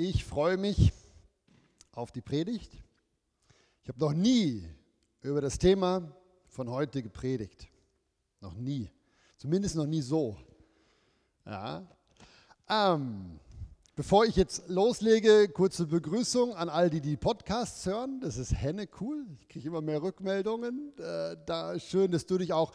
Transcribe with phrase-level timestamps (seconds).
[0.00, 0.92] Ich freue mich
[1.90, 2.72] auf die Predigt.
[3.82, 4.62] Ich habe noch nie
[5.22, 6.14] über das Thema
[6.46, 7.66] von heute gepredigt.
[8.40, 8.92] Noch nie.
[9.38, 10.36] Zumindest noch nie so.
[11.44, 11.84] Ja.
[12.68, 13.40] Ähm,
[13.96, 18.20] bevor ich jetzt loslege, kurze Begrüßung an all die, die Podcasts hören.
[18.20, 19.26] Das ist Henne cool.
[19.40, 20.96] Ich kriege immer mehr Rückmeldungen.
[20.96, 22.72] Äh, da schön, dass du dich auch,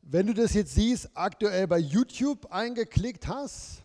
[0.00, 3.82] wenn du das jetzt siehst, aktuell bei YouTube eingeklickt hast.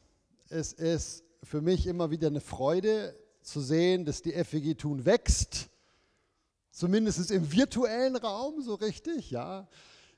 [0.47, 5.69] Es ist für mich immer wieder eine Freude zu sehen, dass die FWG Thun wächst.
[6.71, 9.67] Zumindest im virtuellen Raum so richtig, ja.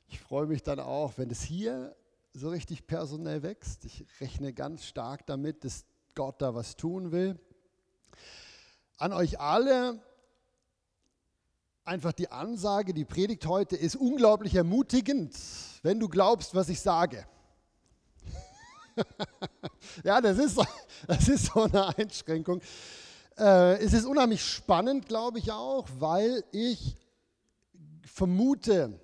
[0.08, 1.96] Ich freue mich dann auch, wenn es hier
[2.34, 3.86] so richtig personell wächst.
[3.86, 5.86] Ich rechne ganz stark damit, dass
[6.16, 7.40] Gott da was tun will.
[8.98, 10.02] An euch alle
[11.84, 15.36] einfach die Ansage, die Predigt heute ist unglaublich ermutigend,
[15.82, 17.26] wenn du glaubst, was ich sage.
[20.04, 20.60] ja, das ist,
[21.08, 22.62] das ist so eine Einschränkung.
[23.38, 26.96] Äh, es ist unheimlich spannend, glaube ich auch, weil ich
[28.06, 29.00] vermute,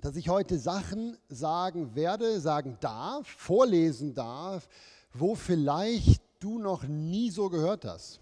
[0.00, 4.68] dass ich heute Sachen sagen werde, sagen darf, vorlesen darf,
[5.12, 8.20] wo vielleicht du noch nie so gehört hast.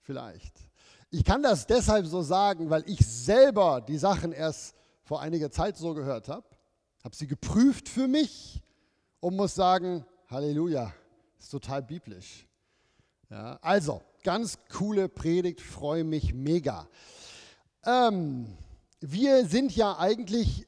[0.00, 0.54] Vielleicht.
[1.10, 5.76] Ich kann das deshalb so sagen, weil ich selber die Sachen erst vor einiger Zeit
[5.76, 6.46] so gehört habe,
[7.04, 8.62] habe sie geprüft für mich
[9.22, 10.92] und muss sagen, Halleluja,
[11.38, 12.44] ist total biblisch.
[13.30, 16.88] Ja, also, ganz coole Predigt, freue mich mega.
[17.86, 18.48] Ähm,
[19.00, 20.66] wir sind ja eigentlich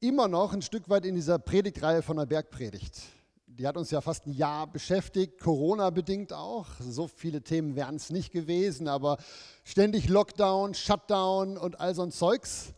[0.00, 3.02] immer noch ein Stück weit in dieser Predigtreihe von der Bergpredigt.
[3.46, 6.68] Die hat uns ja fast ein Jahr beschäftigt, Corona-bedingt auch.
[6.80, 9.18] So viele Themen wären es nicht gewesen, aber
[9.62, 12.72] ständig Lockdown, Shutdown und all so ein Zeugs.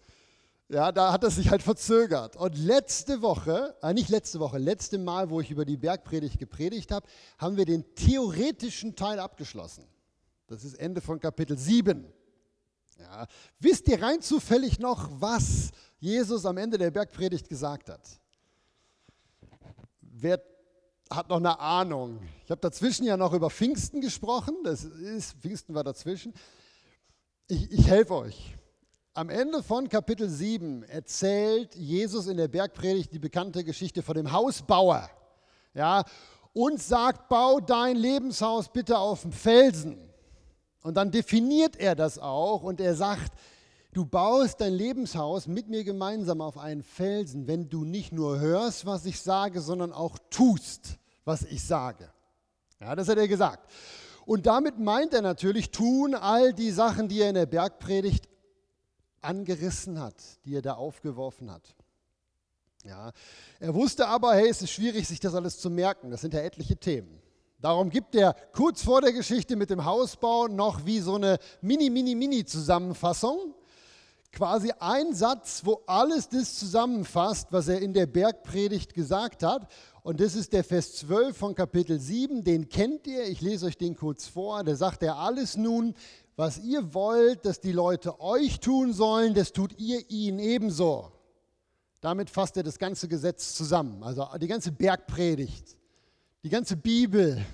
[0.72, 2.34] Ja, da hat es sich halt verzögert.
[2.34, 6.92] Und letzte Woche, äh nicht letzte Woche, letzte Mal, wo ich über die Bergpredigt gepredigt
[6.92, 7.06] habe,
[7.36, 9.84] haben wir den theoretischen Teil abgeschlossen.
[10.46, 12.10] Das ist Ende von Kapitel 7.
[12.98, 13.26] Ja.
[13.58, 18.08] Wisst ihr rein zufällig noch, was Jesus am Ende der Bergpredigt gesagt hat?
[20.00, 20.42] Wer
[21.10, 22.18] hat noch eine Ahnung?
[22.46, 24.56] Ich habe dazwischen ja noch über Pfingsten gesprochen.
[24.64, 26.32] Das ist, Pfingsten war dazwischen.
[27.46, 28.56] Ich, ich helfe euch.
[29.14, 34.32] Am Ende von Kapitel 7 erzählt Jesus in der Bergpredigt die bekannte Geschichte von dem
[34.32, 35.10] Hausbauer.
[35.74, 36.04] Ja,
[36.54, 39.98] und sagt, bau dein Lebenshaus bitte auf dem Felsen.
[40.82, 43.32] Und dann definiert er das auch und er sagt,
[43.92, 48.86] du baust dein Lebenshaus mit mir gemeinsam auf einen Felsen, wenn du nicht nur hörst,
[48.86, 50.96] was ich sage, sondern auch tust,
[51.26, 52.10] was ich sage.
[52.80, 53.70] Ja, das hat er gesagt.
[54.24, 58.31] Und damit meint er natürlich, tun all die Sachen, die er in der Bergpredigt
[59.22, 61.74] angerissen hat, die er da aufgeworfen hat.
[62.84, 63.12] Ja,
[63.60, 66.10] er wusste aber, hey, es ist schwierig, sich das alles zu merken.
[66.10, 67.20] Das sind ja etliche Themen.
[67.60, 71.90] Darum gibt er kurz vor der Geschichte mit dem Hausbau noch wie so eine Mini,
[71.90, 73.54] Mini, Mini-Zusammenfassung.
[74.32, 79.70] Quasi ein Satz, wo alles das zusammenfasst, was er in der Bergpredigt gesagt hat.
[80.02, 82.42] Und das ist der Vers 12 von Kapitel 7.
[82.42, 83.28] Den kennt ihr.
[83.28, 84.64] Ich lese euch den kurz vor.
[84.64, 85.94] Da sagt er alles nun,
[86.36, 91.12] was ihr wollt, dass die Leute euch tun sollen, das tut ihr ihnen ebenso.
[92.00, 95.76] Damit fasst er das ganze Gesetz zusammen, also die ganze Bergpredigt,
[96.42, 97.44] die ganze Bibel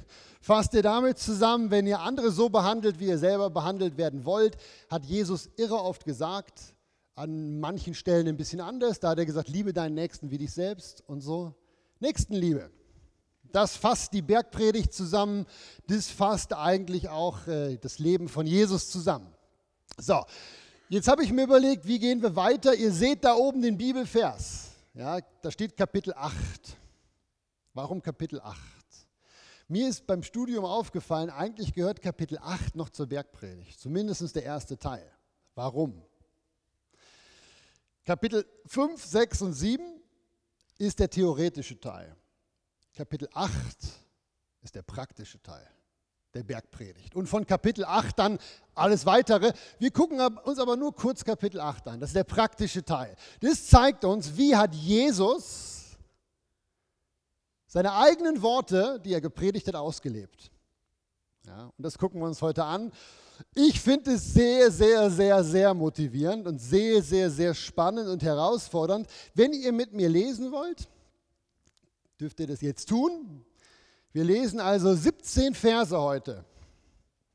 [0.41, 4.57] fasst er damit zusammen, wenn ihr andere so behandelt, wie ihr selber behandelt werden wollt,
[4.89, 6.75] hat Jesus irre oft gesagt,
[7.15, 10.53] an manchen Stellen ein bisschen anders, da hat er gesagt, liebe deinen Nächsten wie dich
[10.53, 11.55] selbst und so.
[12.01, 12.71] Nächstenliebe.
[13.53, 15.47] Das fasst die Bergpredigt zusammen,
[15.87, 19.33] das fasst eigentlich auch äh, das Leben von Jesus zusammen.
[19.97, 20.25] So,
[20.89, 22.75] jetzt habe ich mir überlegt, wie gehen wir weiter?
[22.75, 24.71] Ihr seht da oben den Bibelvers.
[24.95, 26.35] Ja, da steht Kapitel 8.
[27.75, 28.59] Warum Kapitel 8?
[29.69, 34.79] Mir ist beim Studium aufgefallen, eigentlich gehört Kapitel 8 noch zur Bergpredigt, zumindest der erste
[34.79, 35.09] Teil.
[35.55, 36.03] Warum?
[38.05, 39.85] Kapitel 5, 6 und 7
[40.79, 42.17] ist der theoretische Teil.
[42.95, 43.53] Kapitel 8
[44.63, 45.69] ist der praktische Teil
[46.35, 47.15] der Bergpredigt.
[47.15, 48.39] Und von Kapitel 8 dann
[48.75, 49.53] alles weitere.
[49.79, 52.01] Wir gucken uns aber nur kurz Kapitel 8 an.
[52.01, 53.17] Das ist der praktische Teil.
[53.41, 55.97] Das zeigt uns, wie hat Jesus
[57.67, 60.51] seine eigenen Worte, die er gepredigt hat, ausgelebt.
[61.47, 62.93] Ja, und das gucken wir uns heute an.
[63.55, 69.07] Ich finde es sehr, sehr, sehr, sehr motivierend und sehr, sehr, sehr spannend und herausfordernd.
[69.35, 70.89] Wenn ihr mit mir lesen wollt,
[72.21, 73.45] dürft ihr das jetzt tun.
[74.13, 76.45] Wir lesen also 17 Verse heute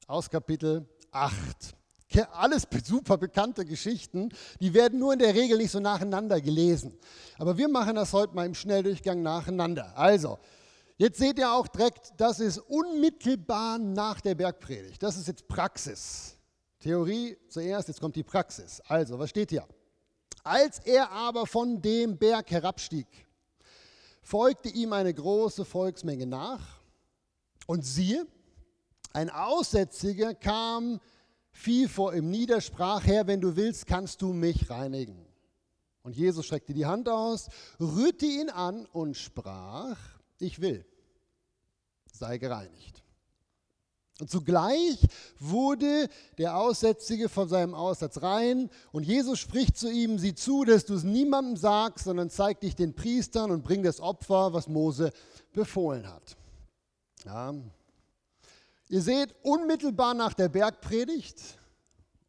[0.07, 1.39] aus Kapitel 8.
[2.33, 6.97] Alles super bekannte Geschichten, die werden nur in der Regel nicht so nacheinander gelesen.
[7.39, 9.97] Aber wir machen das heute mal im Schnelldurchgang nacheinander.
[9.97, 10.38] Also,
[10.95, 15.01] Jetzt seht ihr auch direkt, das ist unmittelbar nach der Bergpredigt.
[15.01, 16.38] Das ist jetzt Praxis.
[16.79, 18.79] Theorie zuerst, jetzt kommt die Praxis.
[18.88, 19.68] Also, was steht hier?
[20.44, 23.07] Als er aber von dem Berg herabstieg,
[24.23, 26.79] folgte ihm eine große Volksmenge nach.
[27.67, 28.25] Und siehe,
[29.11, 30.99] ein Aussätziger kam,
[31.51, 35.25] fiel vor ihm nieder, sprach, Herr, wenn du willst, kannst du mich reinigen.
[36.01, 37.49] Und Jesus streckte die Hand aus,
[37.79, 39.97] rührte ihn an und sprach,
[40.39, 40.85] ich will,
[42.11, 43.02] sei gereinigt.
[44.19, 45.00] Und zugleich
[45.39, 46.07] wurde
[46.38, 50.94] der Aussätzige von seinem Aussatz rein und Jesus spricht zu ihm, sieh zu, dass du
[50.94, 55.12] es niemandem sagst, sondern zeig dich den Priestern und bring das Opfer, was Mose
[55.51, 56.38] befohlen hat.
[57.25, 57.56] Ja.
[58.88, 61.42] Ihr seht, unmittelbar nach der Bergpredigt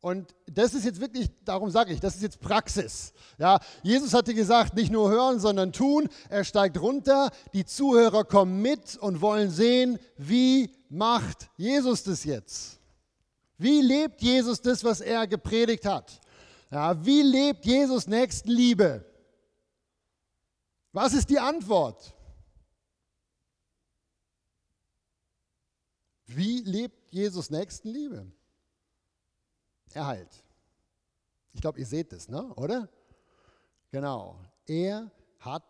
[0.05, 3.15] und das ist jetzt wirklich, darum sage ich, das ist jetzt Praxis.
[3.39, 6.11] Ja, Jesus hatte gesagt, nicht nur hören, sondern tun.
[6.29, 12.79] Er steigt runter, die Zuhörer kommen mit und wollen sehen, wie macht Jesus das jetzt?
[13.59, 16.21] Wie lebt Jesus das, was er gepredigt hat?
[16.71, 19.05] Ja, wie lebt Jesus Nächstenliebe?
[20.93, 22.15] Was ist die Antwort?
[26.27, 28.31] Wie lebt Jesus Nächstenliebe?
[29.93, 30.45] Er heilt.
[31.53, 32.53] Ich glaube, ihr seht es, ne?
[32.55, 32.89] oder?
[33.91, 34.41] Genau.
[34.67, 35.65] Er hat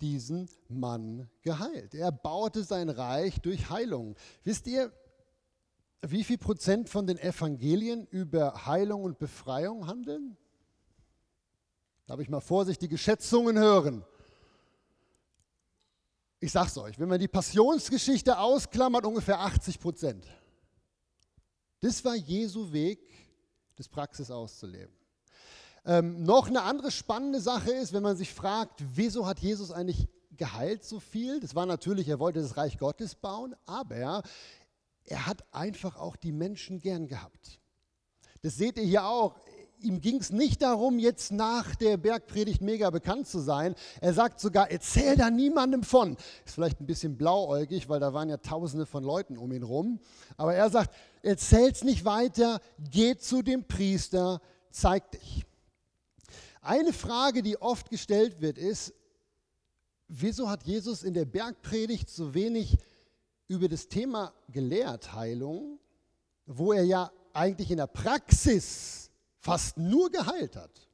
[0.00, 1.94] diesen Mann geheilt.
[1.94, 4.16] Er baute sein Reich durch Heilung.
[4.44, 4.92] Wisst ihr,
[6.02, 10.36] wie viel Prozent von den Evangelien über Heilung und Befreiung handeln?
[12.06, 14.04] Darf ich mal vorsichtige Schätzungen hören?
[16.40, 20.26] Ich sag's euch, wenn man die Passionsgeschichte ausklammert, ungefähr 80 Prozent.
[21.80, 23.00] Das war Jesu Weg
[23.76, 24.97] das Praxis auszuleben.
[25.88, 30.06] Ähm, noch eine andere spannende Sache ist, wenn man sich fragt, wieso hat Jesus eigentlich
[30.36, 31.40] geheilt so viel?
[31.40, 34.22] Das war natürlich, er wollte das Reich Gottes bauen, aber
[35.04, 37.58] er hat einfach auch die Menschen gern gehabt.
[38.42, 39.34] Das seht ihr hier auch
[39.80, 43.74] ihm ging es nicht darum, jetzt nach der Bergpredigt mega bekannt zu sein.
[44.00, 46.16] Er sagt sogar, erzähl da niemandem von.
[46.44, 50.00] Ist vielleicht ein bisschen blauäugig, weil da waren ja tausende von Leuten um ihn rum.
[50.36, 52.60] Aber er sagt, erzähl's nicht weiter,
[52.90, 55.47] geh zu dem Priester, zeig dich.
[56.68, 58.92] Eine Frage, die oft gestellt wird, ist,
[60.06, 62.76] wieso hat Jesus in der Bergpredigt so wenig
[63.46, 65.78] über das Thema gelehrt, Heilung,
[66.44, 70.90] wo er ja eigentlich in der Praxis fast nur geheilt hat?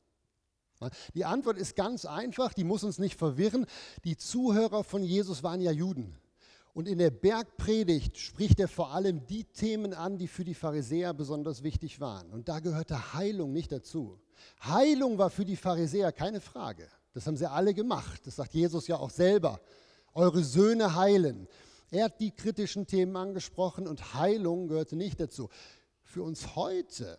[1.12, 3.66] Die Antwort ist ganz einfach, die muss uns nicht verwirren.
[4.04, 6.16] Die Zuhörer von Jesus waren ja Juden.
[6.72, 11.12] Und in der Bergpredigt spricht er vor allem die Themen an, die für die Pharisäer
[11.14, 12.30] besonders wichtig waren.
[12.30, 14.20] Und da gehörte Heilung nicht dazu.
[14.62, 16.88] Heilung war für die Pharisäer keine Frage.
[17.12, 18.26] Das haben sie alle gemacht.
[18.26, 19.60] Das sagt Jesus ja auch selber.
[20.14, 21.48] Eure Söhne heilen.
[21.90, 25.48] Er hat die kritischen Themen angesprochen und Heilung gehörte nicht dazu.
[26.02, 27.18] Für uns heute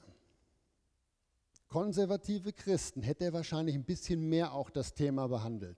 [1.68, 5.78] konservative Christen hätte er wahrscheinlich ein bisschen mehr auch das Thema behandelt.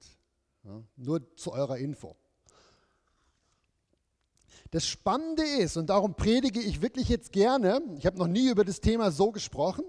[0.64, 2.16] Ja, nur zu eurer Info.
[4.72, 8.66] Das Spannende ist, und darum predige ich wirklich jetzt gerne, ich habe noch nie über
[8.66, 9.86] das Thema so gesprochen,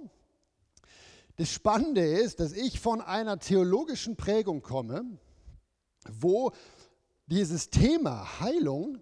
[1.39, 5.05] das Spannende ist, dass ich von einer theologischen Prägung komme,
[6.11, 6.53] wo
[7.27, 8.99] dieses Thema Heilung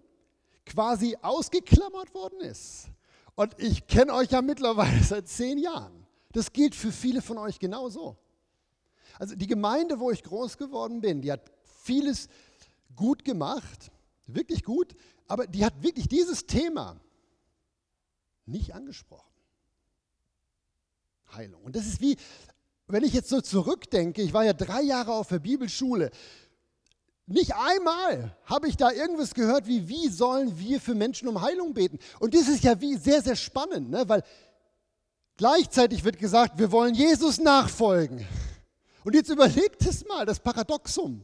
[0.65, 2.89] quasi ausgeklammert worden ist.
[3.35, 6.05] Und ich kenne euch ja mittlerweile seit zehn Jahren.
[6.31, 8.17] Das gilt für viele von euch genauso.
[9.17, 12.27] Also die Gemeinde, wo ich groß geworden bin, die hat vieles
[12.95, 13.91] gut gemacht,
[14.27, 14.95] wirklich gut,
[15.27, 16.99] aber die hat wirklich dieses Thema
[18.45, 19.26] nicht angesprochen.
[21.33, 21.63] Heilung.
[21.63, 22.17] Und das ist wie,
[22.87, 26.11] wenn ich jetzt so zurückdenke, ich war ja drei Jahre auf der Bibelschule,
[27.25, 31.73] nicht einmal habe ich da irgendwas gehört, wie, wie sollen wir für Menschen um Heilung
[31.73, 31.99] beten.
[32.19, 34.07] Und das ist ja wie sehr, sehr spannend, ne?
[34.07, 34.23] weil
[35.37, 38.27] Gleichzeitig wird gesagt, wir wollen Jesus nachfolgen.
[39.03, 41.23] Und jetzt überlegt es mal, das Paradoxum.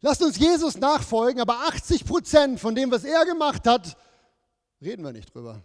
[0.00, 3.96] Lasst uns Jesus nachfolgen, aber 80 Prozent von dem, was er gemacht hat,
[4.80, 5.62] reden wir nicht drüber.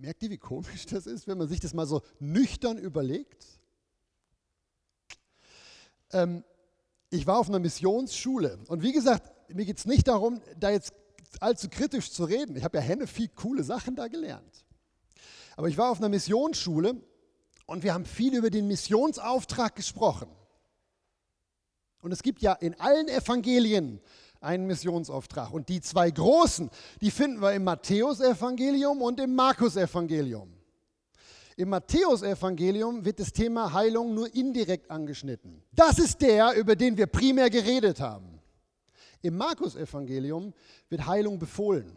[0.00, 3.46] Merkt ihr, wie komisch das ist, wenn man sich das mal so nüchtern überlegt?
[6.10, 6.42] Ähm,
[7.10, 10.94] ich war auf einer Missionsschule und wie gesagt, mir geht es nicht darum, da jetzt
[11.38, 12.56] allzu kritisch zu reden.
[12.56, 14.64] Ich habe ja Henne viel coole Sachen da gelernt.
[15.54, 16.96] Aber ich war auf einer Missionsschule
[17.66, 20.30] und wir haben viel über den Missionsauftrag gesprochen.
[22.00, 24.00] Und es gibt ja in allen Evangelien
[24.40, 25.52] einen Missionsauftrag.
[25.52, 26.70] Und die zwei großen,
[27.00, 30.52] die finden wir im Matthäusevangelium und im Markus-Evangelium.
[31.56, 35.62] Im Matthäusevangelium wird das Thema Heilung nur indirekt angeschnitten.
[35.72, 38.40] Das ist der, über den wir primär geredet haben.
[39.22, 40.54] Im Markus-Evangelium
[40.88, 41.96] wird Heilung befohlen.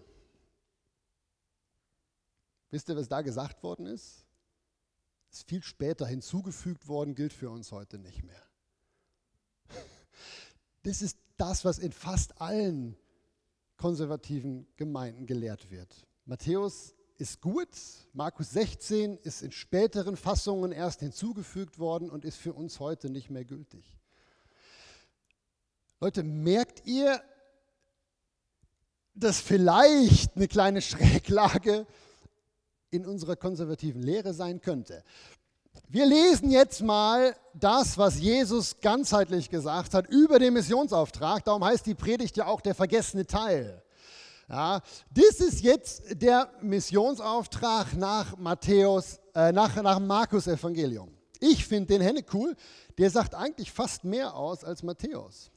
[2.70, 4.26] Wisst ihr, was da gesagt worden ist?
[5.32, 8.44] Ist viel später hinzugefügt worden, gilt für uns heute nicht mehr.
[10.86, 12.96] Das ist das, was in fast allen
[13.78, 16.06] konservativen Gemeinden gelehrt wird.
[16.26, 17.70] Matthäus ist gut,
[18.14, 23.30] Markus 16 ist in späteren Fassungen erst hinzugefügt worden und ist für uns heute nicht
[23.30, 23.98] mehr gültig.
[26.00, 27.22] Leute, merkt ihr,
[29.14, 31.86] dass vielleicht eine kleine Schräglage
[32.90, 35.04] in unserer konservativen Lehre sein könnte?
[35.94, 41.46] Wir lesen jetzt mal das, was Jesus ganzheitlich gesagt hat über den Missionsauftrag.
[41.46, 43.80] Darum heißt die Predigt ja auch der vergessene Teil.
[44.50, 44.82] Ja,
[45.12, 51.16] das ist jetzt der Missionsauftrag nach Matthäus, äh, nach, nach Markus Evangelium.
[51.40, 52.56] Ich finde den Henne cool.
[52.98, 55.52] Der sagt eigentlich fast mehr aus als Matthäus.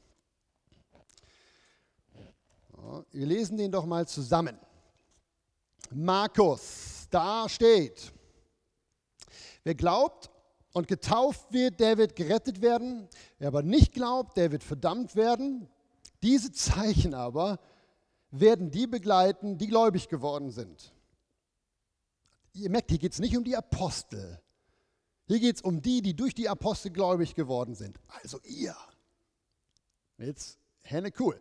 [2.77, 4.59] Ja, wir lesen den doch mal zusammen.
[5.91, 8.13] Markus, da steht,
[9.67, 10.31] wer glaubt
[10.73, 13.09] und getauft wird, der wird gerettet werden.
[13.39, 15.69] Wer aber nicht glaubt, der wird verdammt werden.
[16.23, 17.59] Diese Zeichen aber
[18.31, 20.95] werden die begleiten, die gläubig geworden sind.
[22.53, 24.41] Ihr merkt, hier geht es nicht um die Apostel.
[25.27, 27.99] Hier geht es um die, die durch die Apostel gläubig geworden sind.
[28.07, 28.77] Also ihr.
[30.17, 31.41] Jetzt, Henne, cool.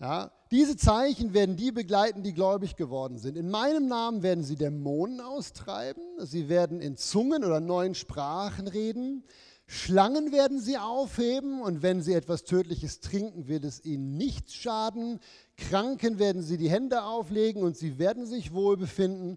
[0.00, 3.36] Ja, diese Zeichen werden die begleiten, die gläubig geworden sind.
[3.36, 6.02] In meinem Namen werden sie Dämonen austreiben.
[6.18, 9.24] Sie werden in Zungen oder neuen Sprachen reden.
[9.66, 15.20] Schlangen werden sie aufheben und wenn sie etwas Tödliches trinken, wird es ihnen nichts schaden.
[15.56, 19.36] Kranken werden sie die Hände auflegen und sie werden sich wohl befinden.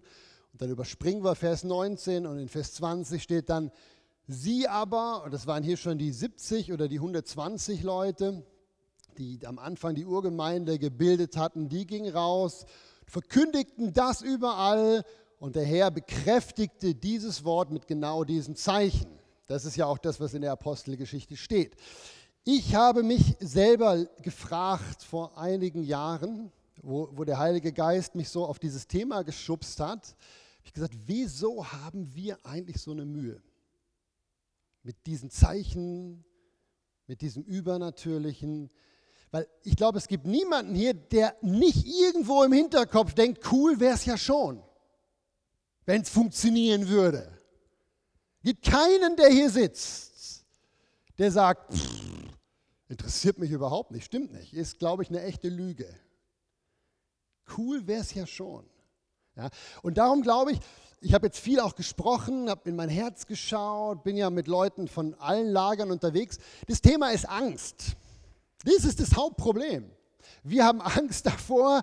[0.52, 3.72] Und dann überspringen wir Vers 19 und in Vers 20 steht dann,
[4.26, 8.42] sie aber, und das waren hier schon die 70 oder die 120 Leute,
[9.18, 12.66] die am Anfang die Urgemeinde gebildet hatten, die gingen raus,
[13.06, 15.04] verkündigten das überall
[15.38, 19.10] und der Herr bekräftigte dieses Wort mit genau diesen Zeichen.
[19.46, 21.76] Das ist ja auch das, was in der Apostelgeschichte steht.
[22.44, 26.50] Ich habe mich selber gefragt vor einigen Jahren,
[26.82, 30.16] wo, wo der Heilige Geist mich so auf dieses Thema geschubst hat.
[30.64, 33.42] Ich gesagt, wieso haben wir eigentlich so eine Mühe?
[34.82, 36.24] Mit diesen Zeichen,
[37.06, 38.70] mit diesem Übernatürlichen.
[39.32, 43.94] Weil ich glaube, es gibt niemanden hier, der nicht irgendwo im Hinterkopf denkt, cool wäre
[43.94, 44.62] es ja schon,
[45.86, 47.42] wenn es funktionieren würde
[48.42, 50.44] gibt keinen, der hier sitzt,
[51.18, 51.72] der sagt,
[52.88, 55.86] interessiert mich überhaupt nicht, stimmt nicht, ist, glaube ich, eine echte Lüge.
[57.56, 58.64] Cool wäre es ja schon.
[59.36, 59.48] Ja,
[59.82, 60.60] und darum glaube ich,
[61.00, 64.88] ich habe jetzt viel auch gesprochen, habe in mein Herz geschaut, bin ja mit Leuten
[64.88, 66.38] von allen Lagern unterwegs.
[66.68, 67.96] Das Thema ist Angst.
[68.64, 69.90] Das ist das Hauptproblem.
[70.42, 71.82] Wir haben Angst davor,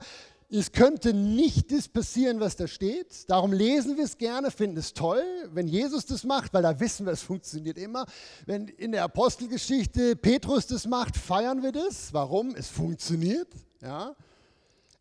[0.52, 3.30] es könnte nicht das passieren, was da steht.
[3.30, 7.06] Darum lesen wir es gerne, finden es toll, wenn Jesus das macht, weil da wissen
[7.06, 8.08] wir, es funktioniert immer.
[8.48, 12.14] Wenn in der Apostelgeschichte Petrus das macht, feiern wir das.
[12.14, 12.56] Warum?
[12.56, 13.48] Es funktioniert.
[13.82, 14.16] Ja.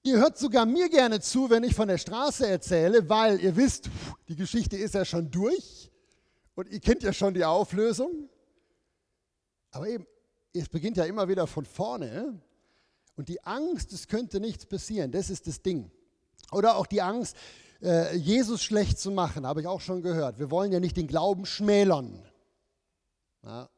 [0.02, 3.88] Ihr hört sogar mir gerne zu, wenn ich von der Straße erzähle, weil ihr wisst,
[4.28, 5.90] die Geschichte ist ja schon durch
[6.54, 8.28] und ihr kennt ja schon die Auflösung.
[9.70, 10.06] Aber eben,
[10.52, 12.40] es beginnt ja immer wieder von vorne.
[13.16, 15.90] Und die Angst, es könnte nichts passieren, das ist das Ding.
[16.52, 17.36] Oder auch die Angst,
[17.82, 20.38] äh, Jesus schlecht zu machen, habe ich auch schon gehört.
[20.38, 22.24] Wir wollen ja nicht den Glauben schmälern.
[23.42, 23.68] Ja,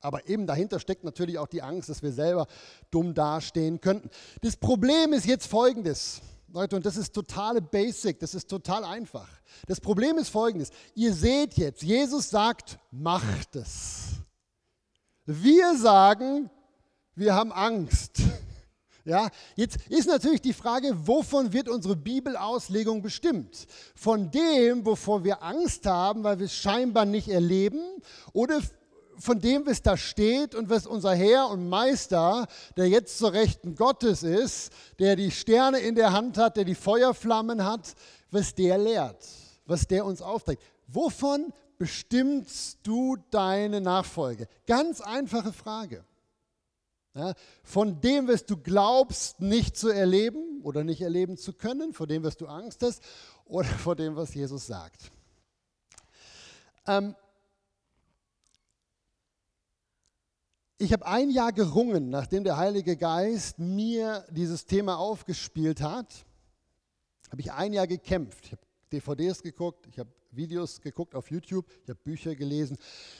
[0.00, 2.46] aber eben dahinter steckt natürlich auch die Angst, dass wir selber
[2.90, 4.10] dumm dastehen könnten.
[4.42, 6.20] Das Problem ist jetzt folgendes.
[6.50, 9.28] Leute, und das ist totale Basic, das ist total einfach.
[9.66, 10.70] Das Problem ist folgendes.
[10.94, 14.17] Ihr seht jetzt, Jesus sagt, macht es.
[15.30, 16.48] Wir sagen,
[17.14, 18.22] wir haben Angst.
[19.04, 23.66] Ja, jetzt ist natürlich die Frage, wovon wird unsere Bibelauslegung bestimmt?
[23.94, 27.80] Von dem, wovor wir Angst haben, weil wir es scheinbar nicht erleben,
[28.34, 28.60] oder
[29.16, 33.76] von dem, was da steht und was unser Herr und Meister, der jetzt zur Rechten
[33.76, 37.94] Gottes ist, der die Sterne in der Hand hat, der die Feuerflammen hat,
[38.30, 39.26] was der lehrt,
[39.64, 40.62] was der uns aufträgt.
[40.86, 44.48] Wovon bestimmst du deine Nachfolge?
[44.66, 46.04] Ganz einfache Frage.
[47.14, 52.06] Ja, von dem, was du glaubst, nicht zu erleben oder nicht erleben zu können, vor
[52.06, 53.02] dem, was du Angst hast
[53.44, 55.10] oder vor dem, was Jesus sagt.
[56.86, 57.16] Ähm,
[60.78, 66.24] ich habe ein Jahr gerungen, nachdem der Heilige Geist mir dieses Thema aufgespielt hat,
[67.30, 68.46] habe ich ein Jahr gekämpft.
[68.46, 72.76] Ich habe DVDs geguckt, ich habe Videos geguckt auf YouTube, ich habe Bücher gelesen,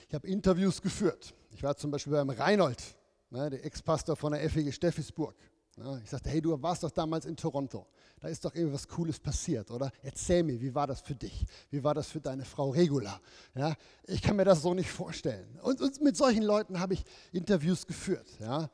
[0.08, 1.34] ich habe Interviews geführt.
[1.50, 2.82] Ich war zum Beispiel beim Reinhold,
[3.30, 5.34] ne, der Ex-Pastor von der FEG Steffisburg.
[5.76, 6.00] Ne.
[6.02, 7.86] Ich sagte, hey, du warst doch damals in Toronto.
[8.20, 9.92] Da ist doch irgendwas Cooles passiert, oder?
[10.02, 11.46] Erzähl mir, wie war das für dich?
[11.70, 13.20] Wie war das für deine Frau Regula?
[13.54, 15.58] Ja, ich kann mir das so nicht vorstellen.
[15.62, 18.26] Und, und mit solchen Leuten habe ich Interviews geführt.
[18.40, 18.70] Ja.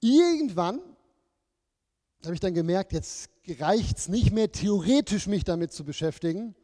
[0.00, 0.80] Irgendwann
[2.26, 6.54] habe ich dann gemerkt, jetzt reicht es nicht mehr theoretisch, mich damit zu beschäftigen.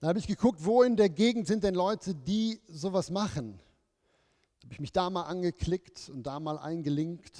[0.00, 3.60] Dann habe ich geguckt, wo in der Gegend sind denn Leute, die sowas machen.
[4.60, 7.36] Da habe ich mich da mal angeklickt und da mal eingelinkt.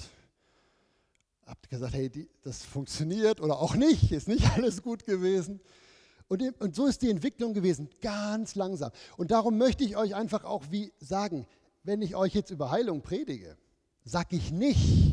[1.45, 5.61] Habe gesagt, hey, die, das funktioniert oder auch nicht, ist nicht alles gut gewesen.
[6.27, 8.91] Und, und so ist die Entwicklung gewesen, ganz langsam.
[9.17, 11.47] Und darum möchte ich euch einfach auch wie sagen,
[11.83, 13.57] wenn ich euch jetzt über Heilung predige,
[14.03, 15.08] sage ich nicht,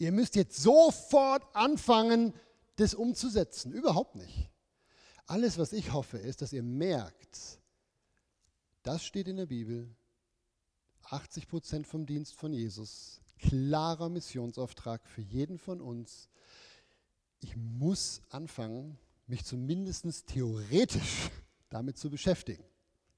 [0.00, 2.32] ihr müsst jetzt sofort anfangen,
[2.76, 3.70] das umzusetzen.
[3.70, 4.50] Überhaupt nicht.
[5.26, 7.60] Alles, was ich hoffe, ist, dass ihr merkt,
[8.82, 9.94] das steht in der Bibel,
[11.04, 16.28] 80 Prozent vom Dienst von Jesus, klarer Missionsauftrag für jeden von uns.
[17.40, 21.30] Ich muss anfangen, mich zumindest theoretisch
[21.68, 22.64] damit zu beschäftigen.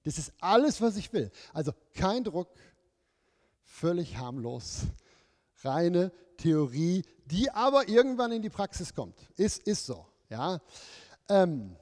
[0.02, 1.30] Das ist alles, was ich will.
[1.52, 2.48] Also kein Druck,
[3.62, 4.86] völlig harmlos,
[5.64, 9.18] reine Theorie, die aber irgendwann in die Praxis kommt.
[9.36, 10.06] Ist, ist so.
[10.28, 10.60] Ja.
[11.28, 11.76] Ähm,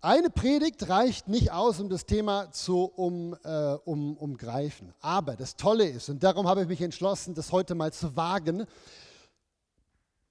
[0.00, 4.92] eine Predigt reicht nicht aus, um das Thema zu um, äh, um, umgreifen.
[5.00, 8.66] Aber das Tolle ist, und darum habe ich mich entschlossen, das heute mal zu wagen,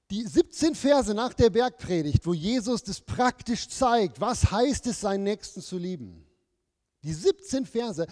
[0.10, 5.24] die 17 Verse nach der Bergpredigt, wo Jesus das praktisch zeigt, was heißt es, seinen
[5.24, 6.27] Nächsten zu lieben.
[7.03, 8.05] Die 17 Verse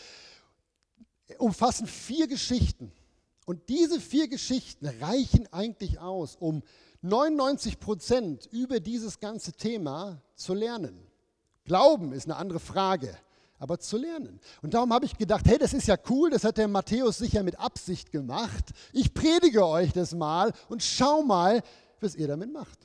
[1.40, 2.94] umfassen vier Geschichten.
[3.50, 6.62] Und diese vier Geschichten reichen eigentlich aus, um
[7.02, 11.04] 99 Prozent über dieses ganze Thema zu lernen.
[11.66, 13.18] Glauben ist eine andere Frage,
[13.58, 14.40] aber zu lernen.
[14.62, 17.42] Und darum habe ich gedacht, hey, das ist ja cool, das hat der Matthäus sicher
[17.42, 18.66] mit Absicht gemacht.
[18.94, 21.64] Ich predige euch das mal und schau mal,
[22.02, 22.78] was ihr damit macht.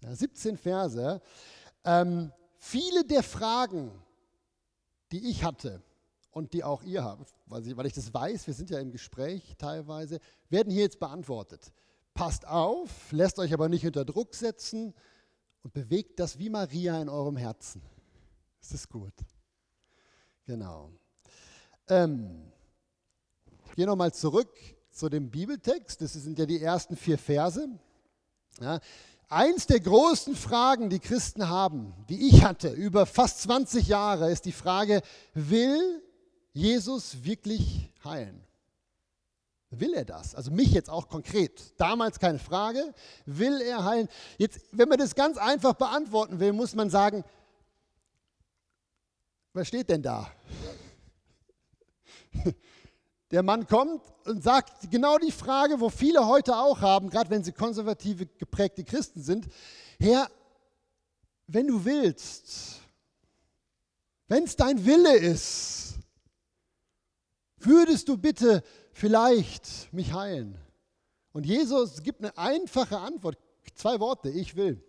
[0.00, 1.20] Ja, 17 Verse.
[1.84, 3.90] Ähm, viele der Fragen,
[5.12, 5.82] die ich hatte,
[6.38, 8.92] und die auch ihr habt, weil ich, weil ich das weiß, wir sind ja im
[8.92, 11.72] Gespräch teilweise, werden hier jetzt beantwortet.
[12.14, 14.94] Passt auf, lasst euch aber nicht unter Druck setzen
[15.62, 17.82] und bewegt das wie Maria in eurem Herzen.
[18.60, 19.12] Das ist gut.
[20.46, 20.92] Genau.
[21.88, 22.52] Ähm,
[23.66, 24.50] ich gehe nochmal zurück
[24.90, 26.00] zu dem Bibeltext.
[26.00, 27.68] Das sind ja die ersten vier Verse.
[28.60, 28.80] Ja,
[29.30, 34.46] Eins der großen Fragen, die Christen haben, die ich hatte über fast 20 Jahre, ist
[34.46, 35.02] die Frage,
[35.34, 36.02] will
[36.58, 38.44] Jesus wirklich heilen?
[39.70, 40.34] Will er das?
[40.34, 41.78] Also mich jetzt auch konkret.
[41.78, 42.92] Damals keine Frage.
[43.26, 44.08] Will er heilen?
[44.38, 47.22] Jetzt, wenn man das ganz einfach beantworten will, muss man sagen,
[49.52, 50.32] was steht denn da?
[53.30, 57.44] Der Mann kommt und sagt genau die Frage, wo viele heute auch haben, gerade wenn
[57.44, 59.46] sie konservative geprägte Christen sind.
[60.00, 60.28] Herr,
[61.46, 62.80] wenn du willst,
[64.26, 65.97] wenn es dein Wille ist,
[67.60, 70.58] würdest du bitte vielleicht mich heilen?
[71.32, 73.38] Und Jesus gibt eine einfache Antwort,
[73.74, 74.82] zwei Worte, ich will.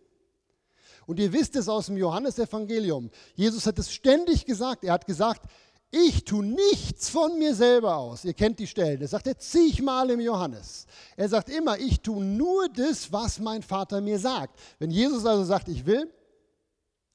[1.06, 3.10] Und ihr wisst es aus dem Johannesevangelium.
[3.36, 4.84] Jesus hat es ständig gesagt.
[4.84, 5.50] Er hat gesagt,
[5.92, 8.24] ich tue nichts von mir selber aus.
[8.24, 9.00] Ihr kennt die Stellen.
[9.00, 10.86] Das sagt er zigmal im Johannes.
[11.18, 14.60] Er sagt immer, ich tue nur das, was mein Vater mir sagt.
[14.78, 16.14] Wenn Jesus also sagt, ich will,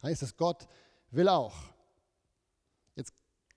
[0.02, 0.66] heißt es, Gott
[1.12, 1.54] will auch.
[2.96, 3.12] Jetzt,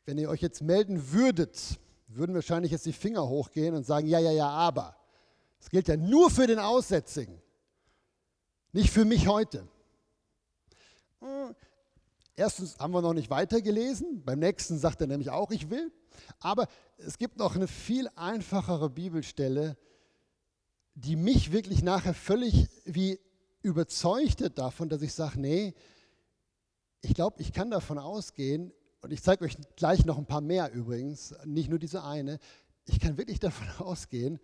[0.05, 4.19] wenn ihr euch jetzt melden würdet, würden wahrscheinlich jetzt die Finger hochgehen und sagen, ja,
[4.19, 4.95] ja, ja, aber.
[5.59, 7.41] Das gilt ja nur für den Aussätzigen,
[8.71, 9.67] nicht für mich heute.
[11.19, 11.55] Hm,
[12.35, 15.91] erstens haben wir noch nicht weitergelesen, beim nächsten sagt er nämlich auch, ich will.
[16.39, 16.67] Aber
[16.97, 19.77] es gibt noch eine viel einfachere Bibelstelle,
[20.93, 23.19] die mich wirklich nachher völlig wie
[23.61, 25.73] überzeugt hat davon, dass ich sage, nee,
[27.01, 28.71] ich glaube, ich kann davon ausgehen,
[29.07, 32.39] und ich zeige euch gleich noch ein paar mehr übrigens, nicht nur diese eine,
[32.83, 34.37] ich kann wirklich davon ausgehen,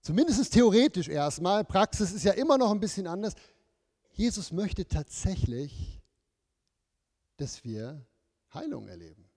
[0.00, 3.34] zumindest theoretisch erstmal, Praxis ist ja immer noch ein bisschen anders,
[4.10, 6.02] Jesus möchte tatsächlich,
[7.36, 8.04] dass wir
[8.52, 9.28] Heilung erleben.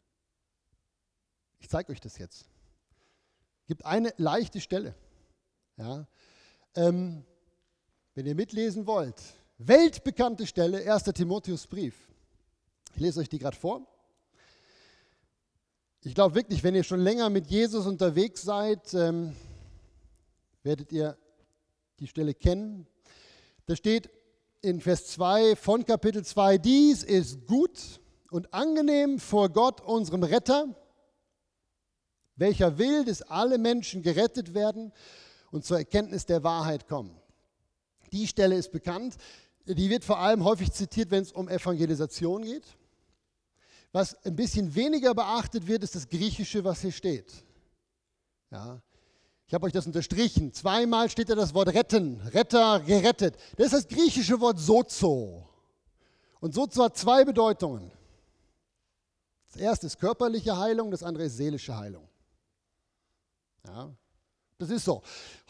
[1.60, 2.50] Ich zeige euch das jetzt.
[3.62, 4.96] Es gibt eine leichte Stelle.
[5.78, 6.08] Ja.
[6.74, 7.24] Ähm,
[8.16, 9.22] wenn ihr mitlesen wollt,
[9.60, 11.04] weltbekannte Stelle, 1.
[11.04, 11.96] Timotheusbrief.
[12.96, 13.86] Ich lese euch die gerade vor.
[16.02, 19.36] Ich glaube wirklich, wenn ihr schon länger mit Jesus unterwegs seid, ähm,
[20.62, 21.18] werdet ihr
[22.00, 22.86] die Stelle kennen.
[23.66, 24.10] Da steht
[24.62, 30.76] in Vers 2 von Kapitel 2, dies ist gut und angenehm vor Gott, unserem Retter,
[32.36, 34.94] welcher will, dass alle Menschen gerettet werden
[35.50, 37.20] und zur Erkenntnis der Wahrheit kommen.
[38.12, 39.16] Die Stelle ist bekannt.
[39.66, 42.78] Die wird vor allem häufig zitiert, wenn es um Evangelisation geht.
[43.92, 47.34] Was ein bisschen weniger beachtet wird, ist das Griechische, was hier steht.
[48.52, 48.82] Ja.
[49.48, 50.54] Ich habe euch das unterstrichen.
[50.54, 53.38] Zweimal steht da das Wort retten, Retter, gerettet.
[53.56, 55.48] Das ist das griechische Wort sozo.
[56.42, 57.92] Und sozo hat zwei Bedeutungen.
[59.48, 62.08] Das erste ist körperliche Heilung, das andere ist seelische Heilung.
[63.66, 63.96] Ja,
[64.60, 65.02] das ist so.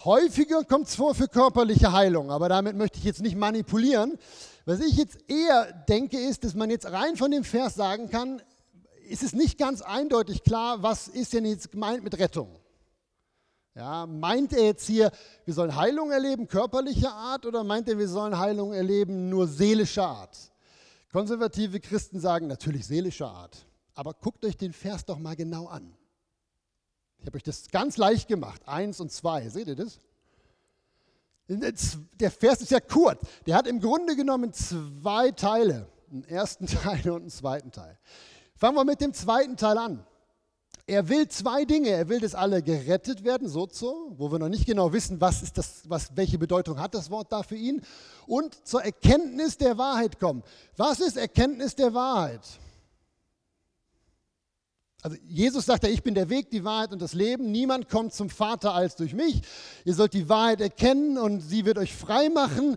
[0.03, 4.17] Häufiger kommt es vor für körperliche Heilung, aber damit möchte ich jetzt nicht manipulieren.
[4.65, 8.41] Was ich jetzt eher denke, ist, dass man jetzt rein von dem Vers sagen kann,
[9.07, 12.59] ist es nicht ganz eindeutig klar, was ist denn jetzt gemeint mit Rettung.
[13.75, 15.11] Ja, meint er jetzt hier,
[15.45, 20.07] wir sollen Heilung erleben, körperlicher Art, oder meint er, wir sollen Heilung erleben, nur seelischer
[20.07, 20.35] Art?
[21.11, 23.55] Konservative Christen sagen natürlich seelischer Art.
[23.93, 25.95] Aber guckt euch den Vers doch mal genau an.
[27.19, 28.61] Ich habe euch das ganz leicht gemacht.
[28.67, 29.49] Eins und zwei.
[29.49, 29.99] Seht ihr das?
[31.47, 33.21] Der Vers ist ja kurz.
[33.45, 35.87] Der hat im Grunde genommen zwei Teile.
[36.11, 37.97] Einen ersten Teil und einen zweiten Teil.
[38.55, 40.05] Fangen wir mit dem zweiten Teil an.
[40.89, 41.89] Er will zwei Dinge.
[41.89, 45.43] Er will, dass alle gerettet werden, so, so wo wir noch nicht genau wissen, was
[45.43, 47.81] ist das, was, welche Bedeutung hat das Wort da für ihn.
[48.25, 50.43] Und zur Erkenntnis der Wahrheit kommen.
[50.77, 52.41] Was ist Erkenntnis der Wahrheit?
[55.07, 57.49] Also Jesus sagt ja, ich bin der Weg, die Wahrheit und das Leben.
[57.49, 59.41] Niemand kommt zum Vater als durch mich.
[59.85, 62.75] Ihr sollt die Wahrheit erkennen und sie wird euch frei machen.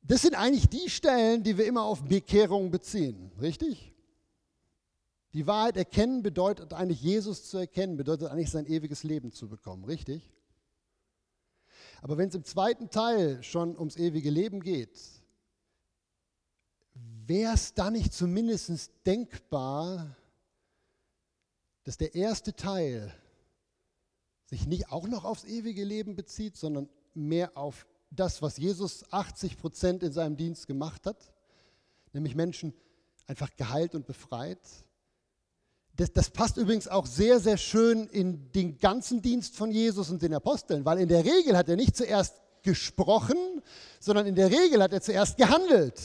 [0.00, 3.92] Das sind eigentlich die Stellen, die wir immer auf Bekehrung beziehen, richtig?
[5.34, 9.84] Die Wahrheit erkennen bedeutet eigentlich Jesus zu erkennen, bedeutet eigentlich sein ewiges Leben zu bekommen,
[9.84, 10.30] richtig?
[12.00, 14.98] Aber wenn es im zweiten Teil schon ums ewige Leben geht,
[17.26, 20.16] wäre es da nicht zumindest denkbar,
[21.84, 23.12] dass der erste Teil
[24.46, 29.56] sich nicht auch noch aufs ewige Leben bezieht, sondern mehr auf das, was Jesus 80
[29.56, 31.32] Prozent in seinem Dienst gemacht hat,
[32.12, 32.74] nämlich Menschen
[33.26, 34.60] einfach geheilt und befreit.
[35.96, 40.22] Das, das, passt übrigens auch sehr, sehr schön in den ganzen Dienst von Jesus und
[40.22, 43.62] den Aposteln, weil in der Regel hat er nicht zuerst gesprochen,
[44.00, 46.00] sondern in der Regel hat er zuerst gehandelt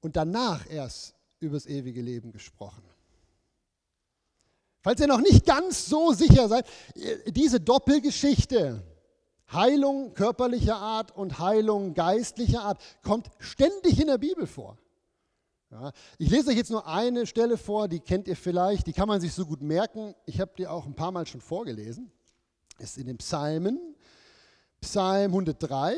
[0.00, 2.91] und danach erst über das ewige Leben gesprochen.
[4.82, 6.66] Falls ihr noch nicht ganz so sicher seid,
[7.26, 8.82] diese Doppelgeschichte,
[9.52, 14.78] Heilung körperlicher Art und Heilung geistlicher Art, kommt ständig in der Bibel vor.
[15.70, 19.08] Ja, ich lese euch jetzt nur eine Stelle vor, die kennt ihr vielleicht, die kann
[19.08, 20.14] man sich so gut merken.
[20.26, 22.10] Ich habe die auch ein paar Mal schon vorgelesen.
[22.78, 23.78] Es ist in den Psalmen,
[24.80, 25.94] Psalm 103,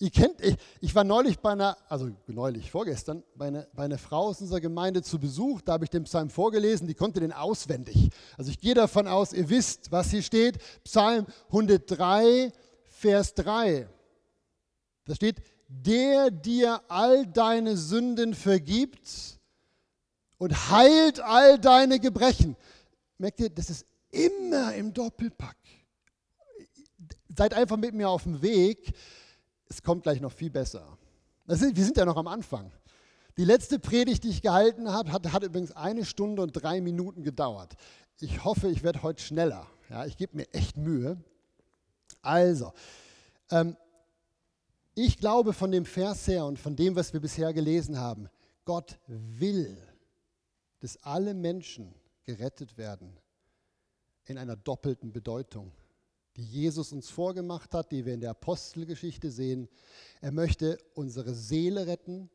[0.00, 3.98] Ihr kennt, ich, ich, war neulich bei einer, also neulich, vorgestern, bei einer, bei einer
[3.98, 5.60] Frau aus unserer Gemeinde zu Besuch.
[5.60, 8.10] Da habe ich den Psalm vorgelesen, die konnte den auswendig.
[8.36, 10.58] Also ich gehe davon aus, ihr wisst, was hier steht.
[10.82, 12.52] Psalm 103,
[12.86, 13.88] Vers 3.
[15.04, 15.36] Da steht,
[15.68, 19.38] der dir all deine Sünden vergibt
[20.38, 22.56] und heilt all deine Gebrechen.
[23.18, 25.56] Merkt ihr, das ist immer im Doppelpack.
[27.36, 28.92] Seid einfach mit mir auf dem Weg
[29.68, 30.96] es kommt gleich noch viel besser.
[31.46, 32.72] Ist, wir sind ja noch am Anfang.
[33.36, 37.22] Die letzte Predigt, die ich gehalten habe, hat, hat, übrigens eine Stunde und drei Minuten
[37.22, 37.74] gedauert.
[38.20, 39.66] Ich hoffe, ich werde heute schneller.
[39.90, 41.16] Ja, ich gebe mir echt Mühe.
[42.22, 42.72] Also,
[43.50, 43.76] ähm,
[44.94, 48.28] ich glaube von dem Vers her und von dem, was wir bisher gelesen haben,
[48.64, 49.76] Gott will,
[50.80, 51.92] dass alle Menschen
[52.24, 53.18] gerettet werden
[54.26, 55.72] in einer doppelten Bedeutung
[56.36, 59.68] die Jesus uns vorgemacht hat, die wir in der Apostelgeschichte sehen.
[60.20, 62.30] Er möchte unsere Seele retten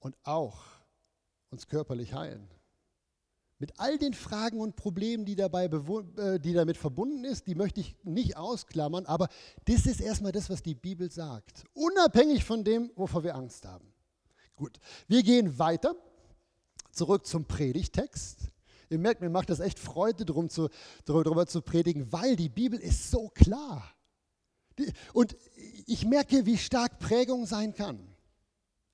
[0.00, 0.62] und auch
[1.50, 2.48] uns körperlich heilen.
[3.58, 7.80] Mit all den Fragen und Problemen, die, dabei äh, die damit verbunden ist, die möchte
[7.80, 9.28] ich nicht ausklammern, aber
[9.64, 13.94] das ist erstmal das, was die Bibel sagt, unabhängig von dem, wovor wir Angst haben.
[14.56, 15.96] Gut, wir gehen weiter,
[16.92, 18.50] zurück zum Predigtext.
[18.90, 20.68] Ihr merkt, mir macht das echt Freude, drum zu,
[21.04, 23.94] darüber zu predigen, weil die Bibel ist so klar.
[25.12, 25.36] Und
[25.86, 28.14] ich merke, wie stark Prägung sein kann.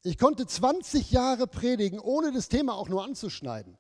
[0.03, 3.76] Ich konnte 20 Jahre predigen, ohne das Thema auch nur anzuschneiden.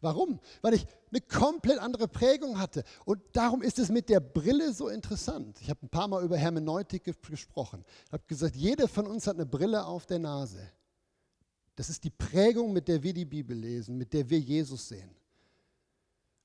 [0.00, 0.38] Warum?
[0.62, 2.84] Weil ich eine komplett andere Prägung hatte.
[3.04, 5.60] Und darum ist es mit der Brille so interessant.
[5.60, 7.84] Ich habe ein paar Mal über Hermeneutik gesprochen.
[8.06, 10.60] Ich habe gesagt, jeder von uns hat eine Brille auf der Nase.
[11.78, 15.14] Das ist die Prägung, mit der wir die Bibel lesen, mit der wir Jesus sehen.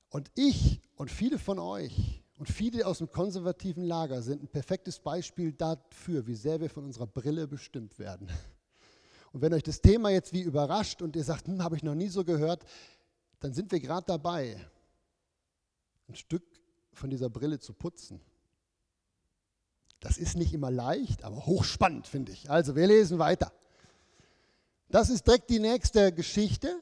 [0.08, 5.00] Und ich und viele von euch und viele aus dem konservativen Lager sind ein perfektes
[5.00, 8.28] Beispiel dafür, wie sehr wir von unserer Brille bestimmt werden.
[9.32, 11.96] Und wenn euch das Thema jetzt wie überrascht und ihr sagt, hm, habe ich noch
[11.96, 12.64] nie so gehört,
[13.40, 14.64] dann sind wir gerade dabei,
[16.06, 16.44] ein Stück
[16.92, 18.20] von dieser Brille zu putzen.
[19.98, 22.48] Das ist nicht immer leicht, aber hochspannend, finde ich.
[22.48, 23.50] Also, wir lesen weiter.
[24.88, 26.80] Das ist direkt die nächste Geschichte.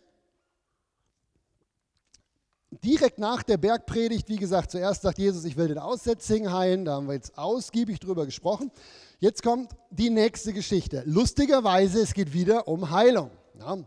[2.82, 6.94] Direkt nach der Bergpredigt, wie gesagt, zuerst sagt Jesus, ich will den Aussätzigen heilen, da
[6.94, 8.70] haben wir jetzt ausgiebig drüber gesprochen.
[9.18, 11.02] Jetzt kommt die nächste Geschichte.
[11.04, 13.30] Lustigerweise, es geht wieder um Heilung.
[13.60, 13.78] Ja.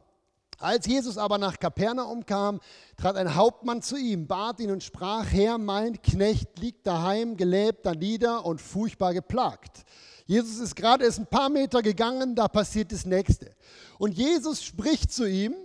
[0.58, 2.62] Als Jesus aber nach Kapernaum kam,
[2.96, 7.86] trat ein Hauptmann zu ihm, bat ihn und sprach, Herr, mein Knecht liegt daheim, gelebt
[7.86, 9.84] da nieder und furchtbar geplagt.
[10.26, 13.56] Jesus ist gerade erst ein paar Meter gegangen, da passiert das Nächste.
[14.00, 15.56] Und Jesus spricht zu ihm,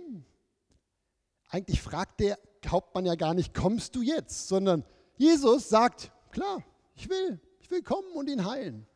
[1.49, 4.85] eigentlich fragt der Hauptmann ja gar nicht, kommst du jetzt, sondern
[5.17, 6.63] Jesus sagt, klar,
[6.95, 8.87] ich will, ich will kommen und ihn heilen.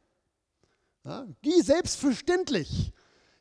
[1.04, 2.94] Ja, wie selbstverständlich.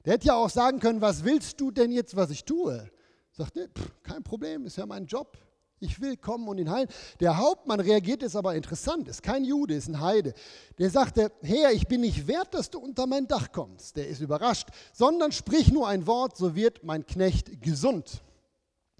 [0.05, 2.91] Der hätte ja auch sagen können, was willst du denn jetzt, was ich tue?
[3.33, 3.69] Sagt er,
[4.03, 5.39] kein Problem, ist ja mein Job.
[5.81, 6.89] Ich will kommen und ihn heilen.
[7.21, 10.35] Der Hauptmann reagiert jetzt aber interessant, ist kein Jude, ist ein Heide.
[10.79, 13.97] Der sagte, Herr, ich bin nicht wert, dass du unter mein Dach kommst.
[13.97, 18.23] Der ist überrascht, sondern sprich nur ein Wort, so wird mein Knecht gesund.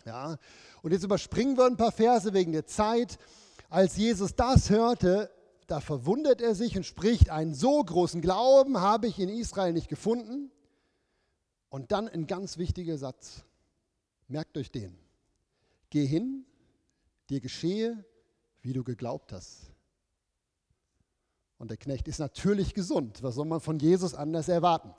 [0.05, 0.37] Ja,
[0.83, 3.19] und jetzt überspringen wir ein paar Verse wegen der Zeit.
[3.71, 5.31] Als Jesus das hörte,
[5.67, 9.89] da verwundert er sich und spricht, einen so großen Glauben habe ich in Israel nicht
[9.89, 10.51] gefunden.
[11.71, 13.45] Und dann ein ganz wichtiger Satz.
[14.29, 14.97] Merkt euch den.
[15.91, 16.45] Geh hin,
[17.31, 18.05] dir geschehe,
[18.63, 19.71] wie du geglaubt hast.
[21.59, 23.23] Und der Knecht ist natürlich gesund.
[23.23, 24.95] Was soll man von Jesus anders erwarten?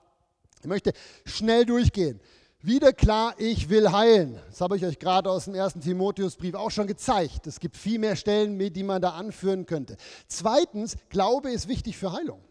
[0.62, 0.94] Ich möchte
[1.26, 2.20] schnell durchgehen.
[2.62, 4.40] Wieder klar, ich will heilen.
[4.50, 7.46] Das habe ich euch gerade aus dem ersten Timotheusbrief auch schon gezeigt.
[7.46, 9.98] Es gibt viel mehr Stellen, die man da anführen könnte.
[10.28, 12.42] Zweitens, Glaube ist wichtig für Heilung.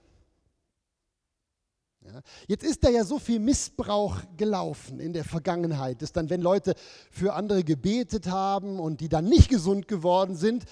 [2.04, 2.20] Ja.
[2.46, 6.74] Jetzt ist da ja so viel Missbrauch gelaufen in der Vergangenheit, dass dann, wenn Leute
[7.10, 10.64] für andere gebetet haben und die dann nicht gesund geworden sind,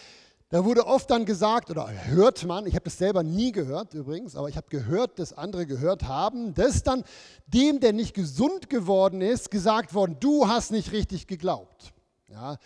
[0.51, 4.37] da wurde oft dann gesagt, oder hört man, ich habe das selber nie gehört übrigens,
[4.37, 7.05] aber ich habe gehört, dass andere gehört haben, dass dann
[7.47, 11.95] dem, der nicht gesund geworden ist, gesagt worden, du hast nicht richtig geglaubt.
[12.29, 12.59] Ja,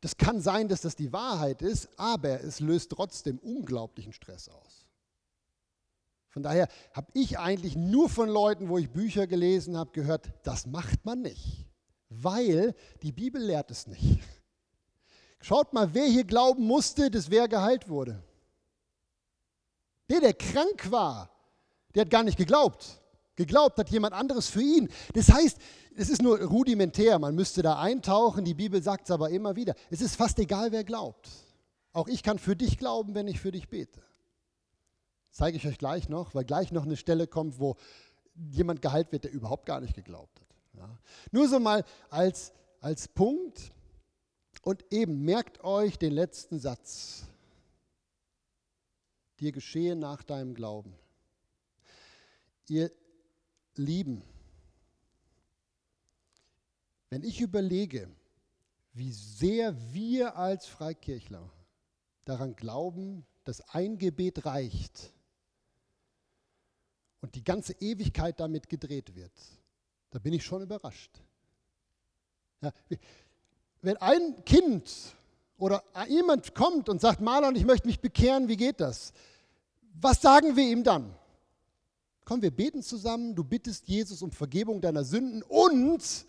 [0.00, 4.83] das kann sein, dass das die Wahrheit ist, aber es löst trotzdem unglaublichen Stress aus.
[6.34, 10.66] Von daher habe ich eigentlich nur von Leuten, wo ich Bücher gelesen habe, gehört, das
[10.66, 11.64] macht man nicht,
[12.08, 14.18] weil die Bibel lehrt es nicht.
[15.40, 18.20] Schaut mal, wer hier glauben musste, dass wer geheilt wurde.
[20.10, 21.30] Der, der krank war,
[21.94, 23.00] der hat gar nicht geglaubt.
[23.36, 24.88] Geglaubt hat jemand anderes für ihn.
[25.12, 25.56] Das heißt,
[25.94, 29.76] es ist nur rudimentär, man müsste da eintauchen, die Bibel sagt es aber immer wieder.
[29.88, 31.30] Es ist fast egal, wer glaubt.
[31.92, 34.02] Auch ich kann für dich glauben, wenn ich für dich bete.
[35.34, 37.76] Zeige ich euch gleich noch, weil gleich noch eine Stelle kommt, wo
[38.36, 40.46] jemand geheilt wird, der überhaupt gar nicht geglaubt hat.
[40.74, 40.98] Ja.
[41.32, 43.72] Nur so mal als, als Punkt.
[44.62, 47.24] Und eben merkt euch den letzten Satz.
[49.40, 50.94] Dir geschehe nach deinem Glauben.
[52.68, 52.92] Ihr
[53.74, 54.22] Lieben,
[57.10, 58.08] wenn ich überlege,
[58.92, 61.50] wie sehr wir als Freikirchler
[62.24, 65.12] daran glauben, dass ein Gebet reicht,
[67.24, 69.32] und die ganze Ewigkeit damit gedreht wird,
[70.10, 71.10] da bin ich schon überrascht.
[72.60, 72.70] Ja,
[73.80, 74.92] wenn ein Kind
[75.56, 79.14] oder jemand kommt und sagt, Marlon, ich möchte mich bekehren, wie geht das?
[79.94, 81.14] Was sagen wir ihm dann?
[82.26, 86.26] Komm, wir beten zusammen, du bittest Jesus um Vergebung deiner Sünden und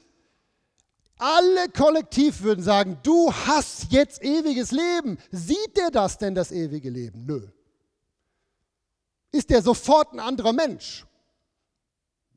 [1.18, 5.18] alle kollektiv würden sagen, du hast jetzt ewiges Leben.
[5.30, 7.26] Sieht der das denn, das ewige Leben?
[7.26, 7.50] Nö
[9.36, 11.06] ist er sofort ein anderer Mensch.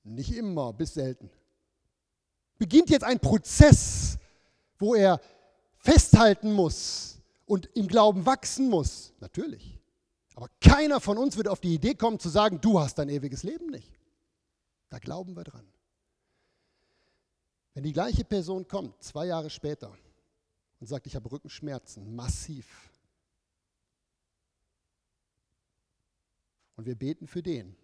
[0.05, 1.31] Nicht immer, bis selten.
[2.59, 4.19] Beginnt jetzt ein Prozess,
[4.79, 5.21] wo er
[5.77, 9.13] festhalten muss und im Glauben wachsen muss.
[9.21, 9.79] Natürlich.
[10.35, 13.43] Aber keiner von uns wird auf die Idee kommen zu sagen, du hast dein ewiges
[13.43, 13.99] Leben nicht.
[14.89, 15.67] Da glauben wir dran.
[17.75, 19.97] Wenn die gleiche Person kommt, zwei Jahre später,
[20.81, 22.88] und sagt, ich habe Rückenschmerzen, massiv,
[26.79, 27.75] Und wir beten für den.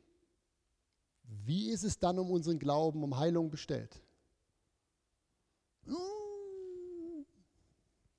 [1.25, 4.01] Wie ist es dann um unseren Glauben, um Heilung bestellt?
[5.85, 7.27] Hm.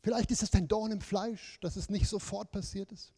[0.01, 3.13] Vielleicht ist es dein Dorn im Fleisch, dass es nicht sofort passiert ist.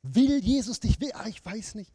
[0.00, 0.98] Will Jesus dich?
[0.98, 1.92] Will, ah, ich weiß nicht.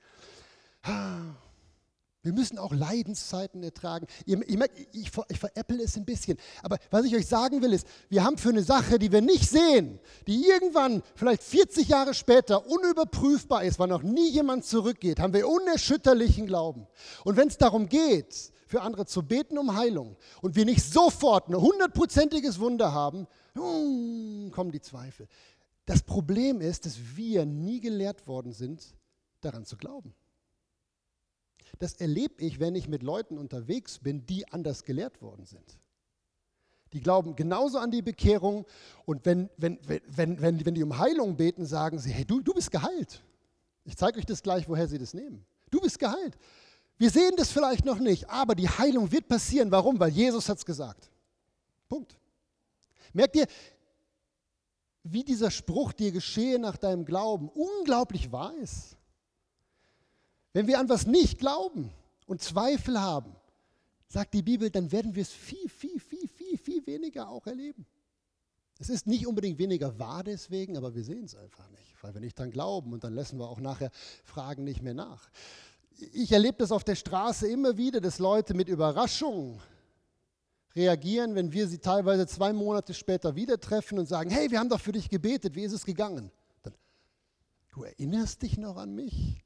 [2.24, 4.08] Wir müssen auch Leidenszeiten ertragen.
[4.26, 6.38] Ihr, ihr merkt, ich, ich veräpple es ein bisschen.
[6.62, 9.50] Aber was ich euch sagen will, ist, wir haben für eine Sache, die wir nicht
[9.50, 15.34] sehen, die irgendwann, vielleicht 40 Jahre später, unüberprüfbar ist, weil noch nie jemand zurückgeht, haben
[15.34, 16.88] wir unerschütterlichen Glauben.
[17.24, 21.48] Und wenn es darum geht, für andere zu beten um Heilung und wir nicht sofort
[21.48, 25.28] ein hundertprozentiges Wunder haben, hm, kommen die Zweifel.
[25.86, 28.84] Das Problem ist, dass wir nie gelehrt worden sind,
[29.40, 30.14] daran zu glauben.
[31.80, 35.78] Das erlebe ich, wenn ich mit Leuten unterwegs bin, die anders gelehrt worden sind.
[36.94, 38.66] Die glauben genauso an die Bekehrung
[39.06, 42.54] und wenn, wenn, wenn, wenn, wenn die um Heilung beten, sagen sie, hey, du, du
[42.54, 43.22] bist geheilt.
[43.84, 45.46] Ich zeige euch das gleich, woher sie das nehmen.
[45.70, 46.38] Du bist geheilt.
[46.98, 49.70] Wir sehen das vielleicht noch nicht, aber die Heilung wird passieren.
[49.70, 50.00] Warum?
[50.00, 51.12] Weil Jesus hat es gesagt.
[51.88, 52.18] Punkt.
[53.14, 53.48] Merkt ihr,
[55.04, 58.97] wie dieser Spruch dir geschehe nach deinem Glauben unglaublich wahr ist?
[60.58, 61.92] Wenn wir an was nicht glauben
[62.26, 63.36] und Zweifel haben,
[64.08, 67.86] sagt die Bibel, dann werden wir es viel, viel, viel, viel, viel weniger auch erleben.
[68.80, 72.22] Es ist nicht unbedingt weniger wahr deswegen, aber wir sehen es einfach nicht, weil wir
[72.22, 73.92] nicht dran glauben und dann lassen wir auch nachher
[74.24, 75.30] Fragen nicht mehr nach.
[76.12, 79.62] Ich erlebe das auf der Straße immer wieder, dass Leute mit Überraschung
[80.76, 84.70] reagieren, wenn wir sie teilweise zwei Monate später wieder treffen und sagen, hey, wir haben
[84.70, 86.32] doch für dich gebetet, wie ist es gegangen?
[86.64, 86.74] Dann,
[87.70, 89.44] du erinnerst dich noch an mich?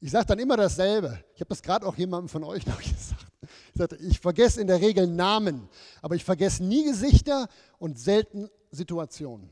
[0.00, 1.24] Ich sage dann immer dasselbe.
[1.34, 3.26] Ich habe das gerade auch jemandem von euch noch gesagt.
[3.72, 5.68] Ich, sagte, ich vergesse in der Regel Namen,
[6.02, 9.50] aber ich vergesse nie Gesichter und selten Situationen.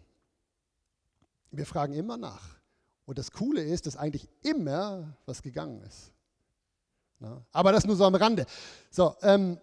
[1.51, 2.61] Wir fragen immer nach.
[3.05, 6.13] Und das Coole ist, dass eigentlich immer was gegangen ist.
[7.19, 8.47] Na, aber das nur so am Rande.
[8.91, 9.59] So, ähm,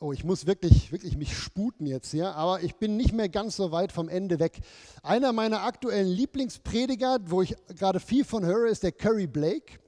[0.00, 3.56] oh, ich muss wirklich, wirklich mich sputen jetzt hier, aber ich bin nicht mehr ganz
[3.56, 4.60] so weit vom Ende weg.
[5.02, 9.79] Einer meiner aktuellen Lieblingsprediger, wo ich gerade viel von höre, ist der Curry Blake.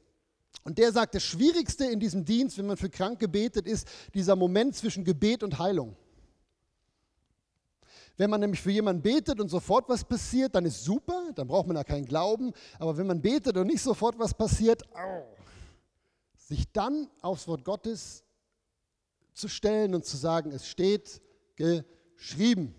[0.65, 4.37] Und der sagt, das Schwierigste in diesem Dienst, wenn man für Kranke betet, ist dieser
[4.37, 5.97] Moment zwischen Gebet und Heilung.
[8.17, 11.67] Wenn man nämlich für jemanden betet und sofort was passiert, dann ist super, dann braucht
[11.67, 12.53] man da keinen Glauben.
[12.79, 15.25] Aber wenn man betet und nicht sofort was passiert, au,
[16.37, 18.23] sich dann aufs Wort Gottes
[19.33, 21.21] zu stellen und zu sagen, es steht
[21.57, 22.75] geschrieben.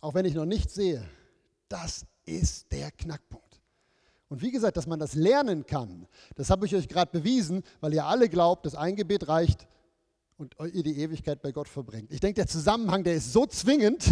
[0.00, 1.06] Auch wenn ich noch nichts sehe,
[1.68, 3.45] das ist der Knackpunkt.
[4.28, 7.94] Und wie gesagt, dass man das lernen kann, das habe ich euch gerade bewiesen, weil
[7.94, 9.68] ihr alle glaubt, dass ein Gebet reicht
[10.36, 12.12] und ihr die Ewigkeit bei Gott verbringt.
[12.12, 14.10] Ich denke, der Zusammenhang, der ist so zwingend.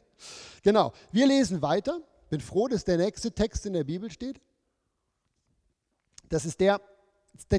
[0.62, 2.00] genau, wir lesen weiter.
[2.28, 4.40] Bin froh, dass der nächste Text in der Bibel steht.
[6.28, 6.80] Das ist der,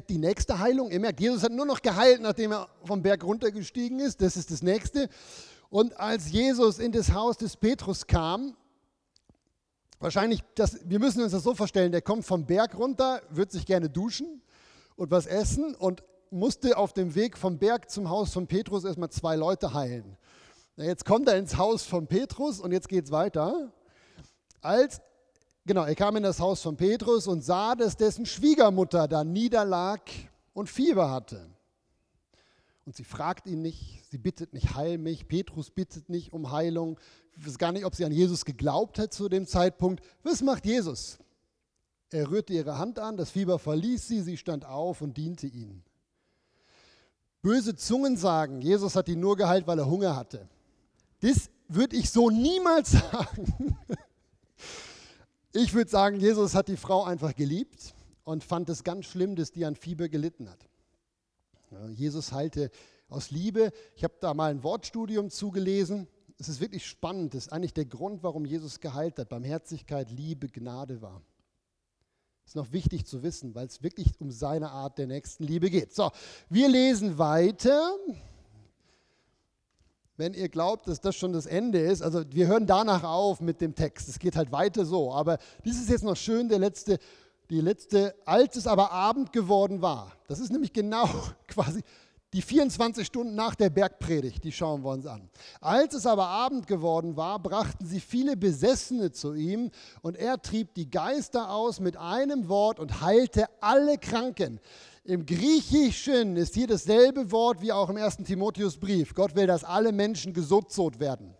[0.08, 0.90] die nächste Heilung.
[0.90, 4.20] Ihr merkt, Jesus hat nur noch geheilt, nachdem er vom Berg runtergestiegen ist.
[4.20, 5.08] Das ist das nächste.
[5.70, 8.56] Und als Jesus in das Haus des Petrus kam,
[10.00, 13.66] Wahrscheinlich, das, wir müssen uns das so vorstellen, der kommt vom Berg runter, wird sich
[13.66, 14.42] gerne duschen
[14.96, 19.10] und was essen und musste auf dem Weg vom Berg zum Haus von Petrus erstmal
[19.10, 20.16] zwei Leute heilen.
[20.76, 23.72] Jetzt kommt er ins Haus von Petrus und jetzt geht es weiter.
[24.60, 25.00] Als,
[25.66, 30.00] genau, er kam in das Haus von Petrus und sah, dass dessen Schwiegermutter da niederlag
[30.52, 31.50] und Fieber hatte.
[32.86, 35.26] Und sie fragt ihn nicht, sie bittet nicht, heil mich.
[35.26, 36.98] Petrus bittet nicht um Heilung.
[37.40, 40.02] Ich weiß gar nicht, ob sie an Jesus geglaubt hat zu dem Zeitpunkt.
[40.22, 41.18] Was macht Jesus?
[42.10, 45.84] Er rührte ihre Hand an, das Fieber verließ sie, sie stand auf und diente ihnen.
[47.42, 50.48] Böse Zungen sagen, Jesus hat ihn nur geheilt, weil er Hunger hatte.
[51.20, 53.76] Das würde ich so niemals sagen.
[55.52, 59.52] Ich würde sagen, Jesus hat die Frau einfach geliebt und fand es ganz schlimm, dass
[59.52, 60.68] die an Fieber gelitten hat.
[61.90, 62.70] Jesus heilte
[63.08, 63.72] aus Liebe.
[63.94, 66.08] Ich habe da mal ein Wortstudium zugelesen.
[66.38, 67.34] Es ist wirklich spannend.
[67.34, 69.28] Das ist eigentlich der Grund, warum Jesus geheilt hat.
[69.28, 71.20] Barmherzigkeit, Liebe, Gnade war.
[72.46, 75.94] Ist noch wichtig zu wissen, weil es wirklich um seine Art der nächsten Liebe geht.
[75.94, 76.10] So,
[76.48, 77.94] wir lesen weiter.
[80.16, 83.60] Wenn ihr glaubt, dass das schon das Ende ist, also wir hören danach auf mit
[83.60, 84.08] dem Text.
[84.08, 85.12] Es geht halt weiter so.
[85.12, 86.98] Aber dies ist jetzt noch schön der letzte
[87.50, 90.12] die letzte, als es aber Abend geworden war.
[90.26, 91.08] Das ist nämlich genau
[91.46, 91.82] quasi
[92.34, 95.30] die 24 Stunden nach der Bergpredigt, die schauen wir uns an.
[95.60, 99.70] Als es aber Abend geworden war, brachten sie viele Besessene zu ihm
[100.02, 104.60] und er trieb die Geister aus mit einem Wort und heilte alle Kranken.
[105.04, 109.14] Im Griechischen ist hier dasselbe Wort wie auch im ersten Timotheusbrief.
[109.14, 111.34] Gott will, dass alle Menschen gesozot werden.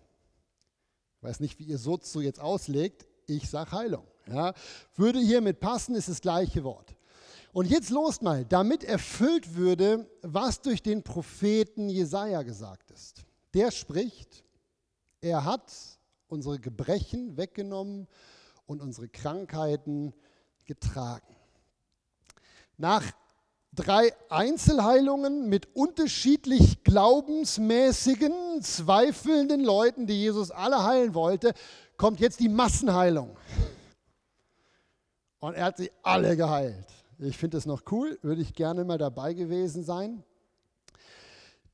[1.18, 3.07] Ich weiß nicht, wie ihr Sozo jetzt auslegt.
[3.26, 4.07] Ich sage Heilung.
[4.26, 4.55] Ja,
[4.95, 6.95] würde hiermit passen, ist das gleiche Wort.
[7.59, 13.24] Und jetzt los mal, damit erfüllt würde, was durch den Propheten Jesaja gesagt ist.
[13.52, 14.44] Der spricht,
[15.20, 15.72] er hat
[16.28, 18.06] unsere Gebrechen weggenommen
[18.66, 20.14] und unsere Krankheiten
[20.66, 21.34] getragen.
[22.76, 23.02] Nach
[23.72, 31.52] drei Einzelheilungen mit unterschiedlich glaubensmäßigen, zweifelnden Leuten, die Jesus alle heilen wollte,
[31.96, 33.36] kommt jetzt die Massenheilung.
[35.40, 36.97] Und er hat sie alle geheilt.
[37.18, 40.22] Ich finde das noch cool, würde ich gerne mal dabei gewesen sein.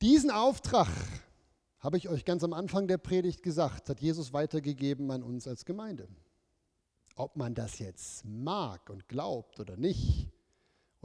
[0.01, 0.89] Diesen Auftrag,
[1.79, 5.63] habe ich euch ganz am Anfang der Predigt gesagt, hat Jesus weitergegeben an uns als
[5.63, 6.07] Gemeinde.
[7.15, 10.31] Ob man das jetzt mag und glaubt oder nicht,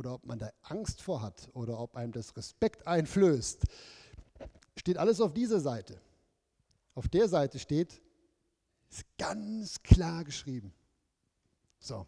[0.01, 3.67] oder ob man da Angst vor hat oder ob einem das Respekt einflößt,
[4.75, 6.01] steht alles auf dieser Seite.
[6.95, 8.01] Auf der Seite steht,
[8.89, 10.73] ist ganz klar geschrieben.
[11.79, 12.07] So.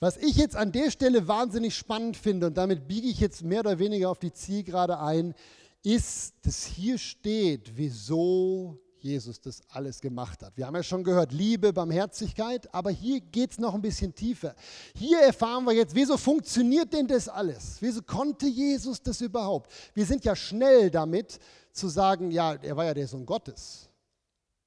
[0.00, 3.60] Was ich jetzt an der Stelle wahnsinnig spannend finde, und damit biege ich jetzt mehr
[3.60, 5.34] oder weniger auf die Zielgerade ein,
[5.82, 10.56] ist, dass hier steht, wieso Jesus das alles gemacht hat.
[10.56, 14.54] Wir haben ja schon gehört, Liebe, Barmherzigkeit, aber hier geht es noch ein bisschen tiefer.
[14.94, 17.78] Hier erfahren wir jetzt, wieso funktioniert denn das alles?
[17.80, 19.70] Wieso konnte Jesus das überhaupt?
[19.94, 21.38] Wir sind ja schnell damit
[21.72, 23.87] zu sagen, ja, er war ja der Sohn Gottes.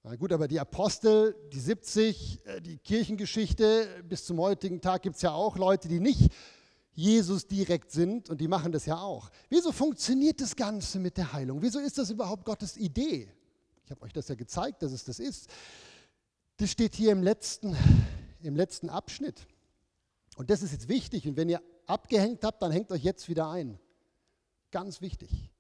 [0.04, 5.18] Na gut, aber die Apostel, die 70, äh, die Kirchengeschichte, bis zum heutigen Tag gibt
[5.18, 6.32] es ja auch Leute, die nicht
[6.94, 9.30] Jesus direkt sind und die machen das ja auch.
[9.50, 11.62] Wieso funktioniert das Ganze mit der Heilung?
[11.62, 13.32] Wieso ist das überhaupt Gottes Idee?
[13.86, 15.50] Ich habe euch das ja gezeigt, dass es das ist.
[16.58, 17.78] Das steht hier im letzten,
[18.42, 19.48] im letzten Abschnitt.
[20.36, 21.28] Und das ist jetzt wichtig.
[21.28, 23.80] Und wenn ihr abgehängt habt, dann hängt euch jetzt wieder ein.
[24.72, 25.52] Ganz wichtig.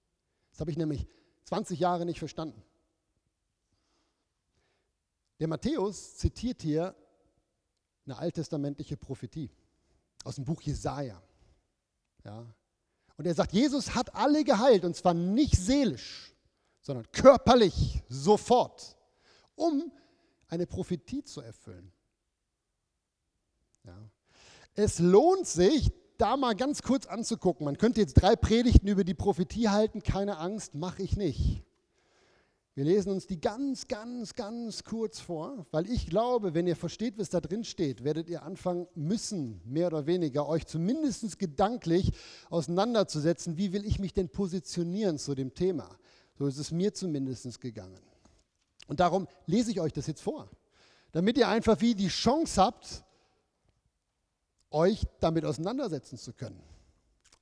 [0.49, 1.05] Das habe ich nämlich
[1.43, 2.63] 20 Jahre nicht verstanden.
[5.41, 6.95] Der Matthäus zitiert hier
[8.05, 9.49] eine alttestamentliche Prophetie
[10.23, 11.19] aus dem Buch Jesaja.
[12.23, 12.45] Ja.
[13.17, 16.35] Und er sagt, Jesus hat alle geheilt und zwar nicht seelisch,
[16.79, 18.95] sondern körperlich, sofort,
[19.55, 19.91] um
[20.47, 21.91] eine Prophetie zu erfüllen.
[23.83, 23.97] Ja.
[24.75, 27.65] Es lohnt sich, da mal ganz kurz anzugucken.
[27.65, 31.63] Man könnte jetzt drei Predigten über die Prophetie halten, keine Angst, mache ich nicht.
[32.73, 37.17] Wir lesen uns die ganz, ganz, ganz kurz vor, weil ich glaube, wenn ihr versteht,
[37.17, 42.13] was da drin steht, werdet ihr anfangen müssen, mehr oder weniger, euch zumindest gedanklich
[42.49, 45.89] auseinanderzusetzen, wie will ich mich denn positionieren zu dem Thema.
[46.37, 47.99] So ist es mir zumindest gegangen.
[48.87, 50.49] Und darum lese ich euch das jetzt vor,
[51.11, 53.03] damit ihr einfach wie die Chance habt,
[54.69, 56.63] euch damit auseinandersetzen zu können.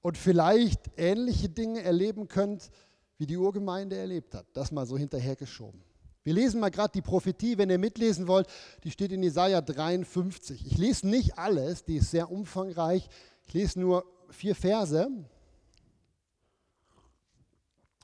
[0.02, 2.72] Und vielleicht ähnliche Dinge erleben könnt,
[3.20, 4.48] wie die Urgemeinde erlebt hat.
[4.54, 5.84] Das mal so hinterhergeschoben.
[6.24, 8.48] Wir lesen mal gerade die Prophetie, wenn ihr mitlesen wollt,
[8.84, 10.66] die steht in Jesaja 53.
[10.66, 13.08] Ich lese nicht alles, die ist sehr umfangreich.
[13.46, 15.10] Ich lese nur vier Verse.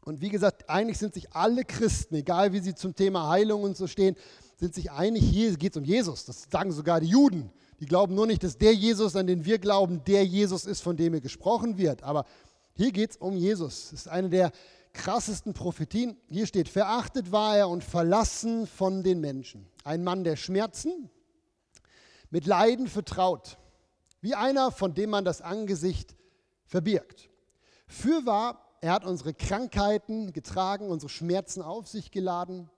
[0.04, 3.76] Und wie gesagt, eigentlich sind sich alle Christen, egal wie sie zum Thema Heilung und
[3.76, 4.16] so stehen,
[4.58, 6.26] sind sich einig, hier geht es um Jesus.
[6.26, 7.52] Das sagen sogar die Juden.
[7.80, 10.96] Die glauben nur nicht, dass der Jesus, an den wir glauben, der Jesus ist, von
[10.96, 12.04] dem hier gesprochen wird.
[12.04, 12.26] Aber
[12.76, 13.90] hier geht es um Jesus.
[13.92, 14.52] Das ist eine der
[14.96, 16.18] krassesten Prophetien.
[16.28, 19.68] Hier steht, verachtet war er und verlassen von den Menschen.
[19.84, 21.10] Ein Mann der Schmerzen,
[22.32, 23.58] mit Leiden vertraut,
[24.22, 26.16] wie einer, von dem man das Angesicht
[26.66, 27.30] verbirgt.
[27.88, 32.70] Fürwahr, er hat unsere Krankheiten getragen, unsere Schmerzen auf sich geladen.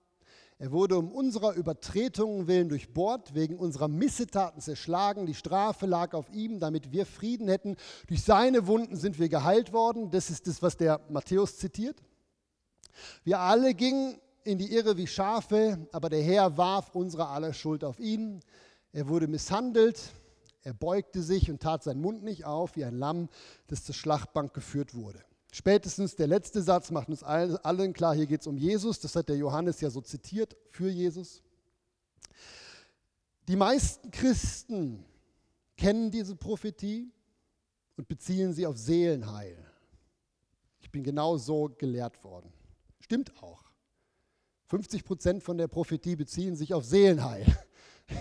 [0.60, 5.24] Er wurde um unserer Übertretungen willen durchbohrt, wegen unserer Missetaten zerschlagen.
[5.24, 7.76] Die Strafe lag auf ihm, damit wir Frieden hätten.
[8.08, 10.10] Durch seine Wunden sind wir geheilt worden.
[10.10, 12.02] Das ist das, was der Matthäus zitiert.
[13.22, 17.84] Wir alle gingen in die Irre wie Schafe, aber der Herr warf unsere aller Schuld
[17.84, 18.40] auf ihn.
[18.92, 20.10] Er wurde misshandelt,
[20.62, 23.28] er beugte sich und tat seinen Mund nicht auf, wie ein Lamm,
[23.68, 25.22] das zur Schlachtbank geführt wurde.
[25.52, 29.00] Spätestens der letzte Satz macht uns allen klar, hier geht es um Jesus.
[29.00, 31.42] Das hat der Johannes ja so zitiert für Jesus.
[33.48, 35.04] Die meisten Christen
[35.76, 37.10] kennen diese Prophetie
[37.96, 39.56] und beziehen sie auf Seelenheil.
[40.80, 42.52] Ich bin genau so gelehrt worden.
[43.00, 43.64] Stimmt auch.
[44.66, 47.46] 50 Prozent von der Prophetie beziehen sich auf Seelenheil.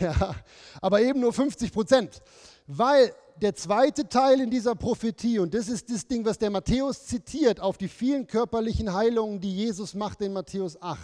[0.02, 0.36] Ja,
[0.82, 2.22] aber eben nur 50 Prozent.
[2.66, 7.06] Weil der zweite Teil in dieser Prophetie, und das ist das Ding, was der Matthäus
[7.06, 11.04] zitiert, auf die vielen körperlichen Heilungen, die Jesus macht in Matthäus 8,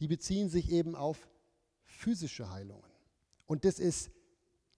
[0.00, 1.18] die beziehen sich eben auf
[1.84, 2.82] physische Heilungen.
[3.46, 4.10] Und das ist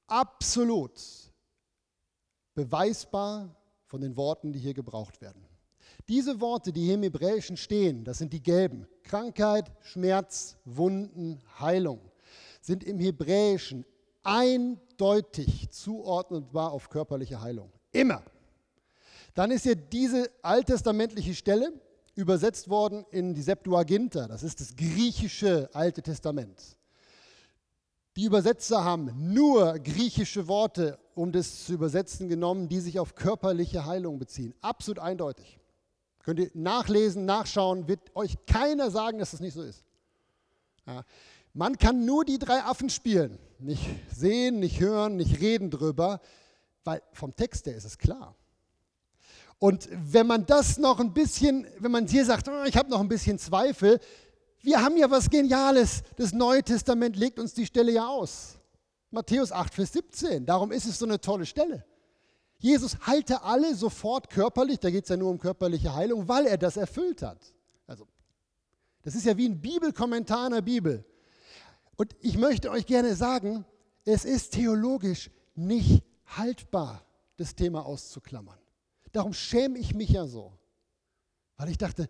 [0.07, 1.01] absolut
[2.55, 5.45] beweisbar von den Worten, die hier gebraucht werden.
[6.09, 8.87] Diese Worte, die hier im Hebräischen stehen, das sind die gelben.
[9.03, 12.01] Krankheit, Schmerz, Wunden, Heilung,
[12.61, 13.85] sind im Hebräischen
[14.27, 17.73] eindeutig zuordnetbar auf körperliche Heilung.
[17.93, 18.23] Immer.
[19.35, 21.73] Dann ist ja diese alttestamentliche Stelle
[22.15, 24.27] übersetzt worden in die Septuaginta.
[24.27, 26.77] Das ist das griechische Alte Testament.
[28.17, 33.85] Die Übersetzer haben nur griechische Worte, um das zu übersetzen, genommen, die sich auf körperliche
[33.85, 34.55] Heilung beziehen.
[34.63, 35.61] Absolut eindeutig.
[36.23, 39.85] Könnt ihr nachlesen, nachschauen, wird euch keiner sagen, dass das nicht so ist.
[40.87, 41.05] Ja.
[41.57, 43.39] Man kann nur die drei Affen spielen.
[43.59, 43.83] Nicht
[44.15, 46.21] sehen, nicht hören, nicht reden drüber,
[46.85, 48.37] weil vom Text her ist es klar.
[49.59, 53.01] Und wenn man das noch ein bisschen, wenn man hier sagt, oh, ich habe noch
[53.01, 53.99] ein bisschen Zweifel,
[54.61, 56.03] wir haben ja was Geniales.
[56.19, 58.59] Das Neue Testament legt uns die Stelle ja aus.
[59.11, 60.45] Matthäus 8, Vers 17.
[60.45, 61.87] Darum ist es so eine tolle Stelle.
[62.59, 66.59] Jesus heilte alle sofort körperlich, da geht es ja nur um körperliche Heilung, weil er
[66.59, 67.39] das erfüllt hat.
[67.87, 68.07] Also,
[69.01, 71.03] das ist ja wie ein Bibelkommentar in der Bibel.
[71.97, 73.65] Und ich möchte euch gerne sagen,
[74.05, 77.05] es ist theologisch nicht haltbar,
[77.37, 78.59] das Thema auszuklammern.
[79.13, 80.53] Darum schäme ich mich ja so.
[81.57, 82.09] Weil ich dachte,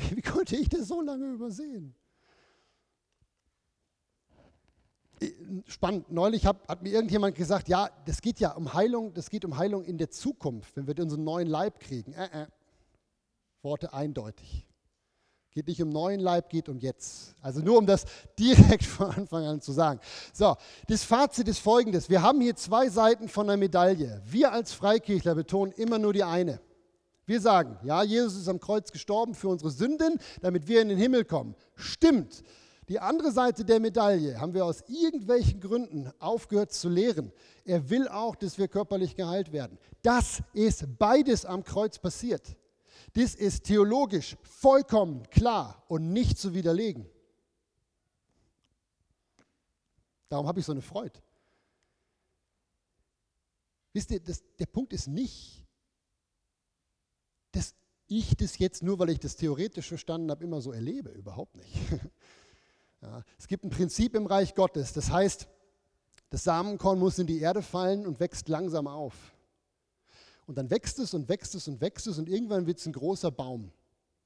[0.14, 1.94] Wie konnte ich das so lange übersehen?
[5.66, 6.10] Spannend.
[6.10, 9.58] Neulich hat, hat, mir irgendjemand gesagt, ja, das geht ja um Heilung, das geht um
[9.58, 12.14] Heilung in der Zukunft, wenn wir unseren neuen Leib kriegen.
[12.14, 12.46] Äh, äh.
[13.62, 14.66] Worte eindeutig.
[15.52, 17.34] Geht nicht um neuen Leib, geht um jetzt.
[17.40, 18.04] Also nur um das
[18.38, 19.98] direkt von Anfang an zu sagen.
[20.32, 20.54] So,
[20.86, 22.08] das Fazit ist folgendes.
[22.08, 24.22] Wir haben hier zwei Seiten von der Medaille.
[24.24, 26.60] Wir als Freikirchler betonen immer nur die eine.
[27.26, 30.98] Wir sagen, ja, Jesus ist am Kreuz gestorben für unsere Sünden, damit wir in den
[30.98, 31.54] Himmel kommen.
[31.74, 32.42] Stimmt.
[32.88, 37.32] Die andere Seite der Medaille haben wir aus irgendwelchen Gründen aufgehört zu lehren.
[37.64, 39.78] Er will auch, dass wir körperlich geheilt werden.
[40.02, 42.56] Das ist beides am Kreuz passiert.
[43.12, 47.06] Das ist theologisch vollkommen klar und nicht zu widerlegen.
[50.28, 51.20] Darum habe ich so eine Freude.
[53.92, 55.66] Wisst ihr, das, der Punkt ist nicht,
[57.50, 57.74] dass
[58.06, 61.10] ich das jetzt nur, weil ich das theoretisch verstanden habe, immer so erlebe.
[61.10, 61.76] Überhaupt nicht.
[63.02, 65.48] Ja, es gibt ein Prinzip im Reich Gottes, das heißt,
[66.28, 69.14] das Samenkorn muss in die Erde fallen und wächst langsam auf.
[70.50, 72.92] Und dann wächst es und wächst es und wächst es und irgendwann wird es ein
[72.92, 73.70] großer Baum.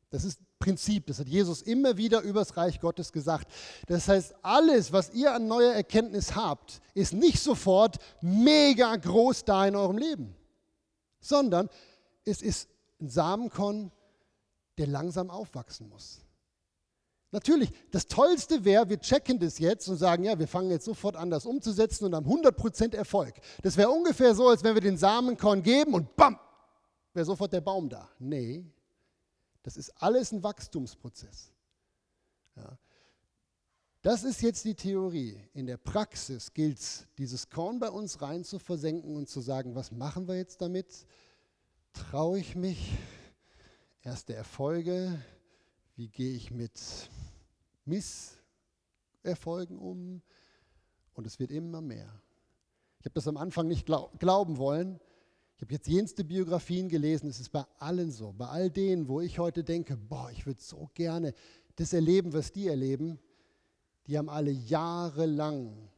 [0.09, 3.53] Das ist Prinzip, das hat Jesus immer wieder übers Reich Gottes gesagt.
[3.89, 9.67] Das heißt, alles, was ihr an neuer Erkenntnis habt, ist nicht sofort mega groß da
[9.67, 10.35] in eurem Leben,
[11.21, 11.69] sondern
[12.25, 12.71] es ist
[13.03, 13.93] ein Samenkorn,
[14.79, 16.24] der langsam aufwachsen muss.
[17.35, 21.17] Natürlich, das Tollste wäre, wir checken das jetzt und sagen, ja, wir fangen jetzt sofort
[21.17, 23.35] an, das umzusetzen und haben 100% Erfolg.
[23.61, 26.39] Das wäre ungefähr so, als wenn wir den Samenkorn geben und bam,
[27.13, 28.09] wäre sofort der Baum da.
[28.21, 28.65] Nee,
[29.65, 31.51] das ist alles ein Wachstumsprozess.
[32.55, 32.79] Ja.
[34.03, 35.41] Das ist jetzt die Theorie.
[35.55, 39.75] In der Praxis gilt es, dieses Korn bei uns rein zu versenken und zu sagen,
[39.75, 41.05] was machen wir jetzt damit?
[41.95, 42.93] traue ich mich?
[44.03, 45.21] Erste Erfolge.
[45.97, 46.81] Wie gehe ich mit
[47.85, 50.23] Misserfolgen um?
[51.15, 52.21] Und es wird immer mehr.
[53.01, 54.99] Ich habe das am Anfang nicht glaub, glauben wollen.
[55.57, 57.29] Ich habe jetzt jenste Biografien gelesen.
[57.29, 58.33] Es ist bei allen so.
[58.33, 61.35] Bei all denen, wo ich heute denke, boah, ich würde so gerne
[61.77, 63.19] das erleben, was die erleben.
[64.07, 65.89] Die haben alle jahrelang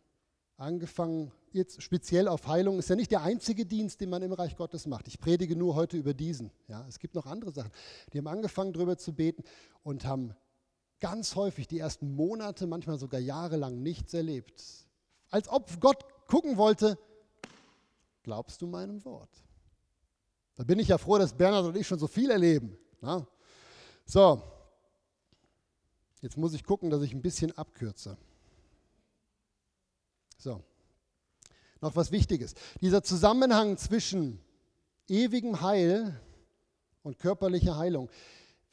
[0.56, 4.56] angefangen jetzt speziell auf Heilung, ist ja nicht der einzige Dienst, den man im Reich
[4.56, 5.08] Gottes macht.
[5.08, 6.50] Ich predige nur heute über diesen.
[6.68, 7.70] Ja, es gibt noch andere Sachen.
[8.12, 9.42] Die haben angefangen, darüber zu beten
[9.82, 10.34] und haben
[11.00, 14.62] ganz häufig die ersten Monate, manchmal sogar jahrelang nichts erlebt.
[15.30, 16.98] Als ob Gott gucken wollte,
[18.22, 19.30] glaubst du meinem Wort?
[20.54, 22.78] Da bin ich ja froh, dass Bernhard und ich schon so viel erleben.
[23.02, 23.26] Ja?
[24.06, 24.42] So,
[26.22, 28.16] jetzt muss ich gucken, dass ich ein bisschen abkürze.
[30.38, 30.62] So
[31.80, 32.54] noch was Wichtiges.
[32.80, 34.40] Dieser Zusammenhang zwischen
[35.08, 36.20] ewigem Heil
[37.02, 38.10] und körperlicher Heilung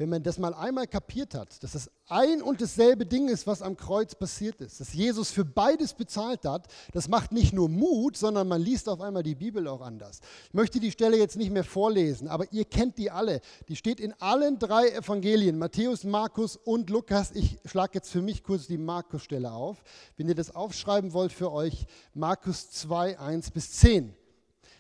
[0.04, 3.62] wenn man das mal einmal kapiert hat, dass das ein und dasselbe Ding ist, was
[3.62, 8.18] am Kreuz passiert ist, dass Jesus für beides bezahlt hat, das macht nicht nur Mut,
[8.18, 10.20] sondern man liest auf einmal die Bibel auch anders.
[10.50, 13.40] Ich möchte die Stelle jetzt nicht mehr vorlesen, aber ihr kennt die alle.
[13.70, 17.32] Die steht in allen drei Evangelien, Matthäus, Markus und Lukas.
[17.32, 19.86] Ich schlage jetzt für mich kurz die Markus-Stelle auf.
[20.18, 24.14] Wenn ihr das aufschreiben wollt für euch, Markus 2, 1 bis 10.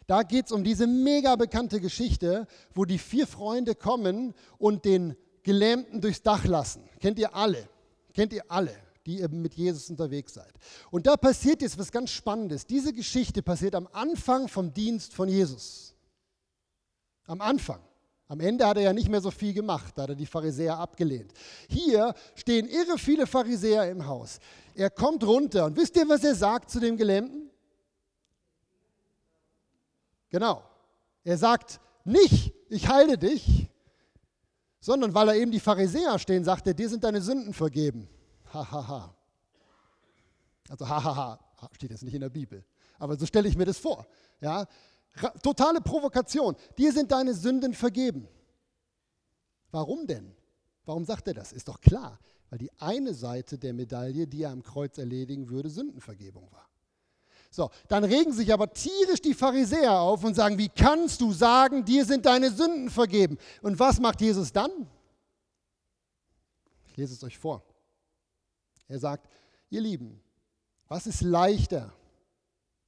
[0.07, 5.15] Da geht es um diese mega bekannte Geschichte, wo die vier Freunde kommen und den
[5.43, 6.83] Gelähmten durchs Dach lassen.
[6.99, 7.67] Kennt ihr alle?
[8.13, 8.75] Kennt ihr alle,
[9.05, 10.53] die eben mit Jesus unterwegs seid.
[10.91, 12.65] Und da passiert jetzt was ganz Spannendes.
[12.65, 15.95] Diese Geschichte passiert am Anfang vom Dienst von Jesus.
[17.25, 17.79] Am Anfang.
[18.27, 20.77] Am Ende hat er ja nicht mehr so viel gemacht, da hat er die Pharisäer
[20.77, 21.33] abgelehnt.
[21.69, 24.39] Hier stehen irre viele Pharisäer im Haus.
[24.75, 27.42] Er kommt runter und wisst ihr, was er sagt zu dem Gelähmten?
[30.33, 30.63] Genau.
[31.23, 33.69] Er sagt nicht, ich heile dich,
[34.79, 38.09] sondern weil er eben die Pharisäer stehen, sagt er, dir sind deine Sünden vergeben.
[38.51, 38.71] Hahaha.
[38.71, 39.15] Ha, ha.
[40.69, 41.39] Also hahaha,
[41.73, 42.65] steht jetzt nicht in der Bibel.
[42.97, 44.07] Aber so stelle ich mir das vor.
[44.41, 44.65] Ja?
[45.43, 46.55] Totale Provokation.
[46.79, 48.27] Dir sind deine Sünden vergeben.
[49.69, 50.35] Warum denn?
[50.83, 51.51] Warum sagt er das?
[51.51, 52.19] Ist doch klar,
[52.49, 56.72] weil die eine Seite der Medaille, die er am Kreuz erledigen würde, Sündenvergebung war.
[57.53, 61.85] So, dann regen sich aber tierisch die Pharisäer auf und sagen, wie kannst du sagen,
[61.85, 63.37] dir sind deine Sünden vergeben?
[63.61, 64.71] Und was macht Jesus dann?
[66.87, 67.63] Ich lese es euch vor.
[68.87, 69.29] Er sagt,
[69.69, 70.19] ihr Lieben,
[70.87, 71.93] was ist leichter,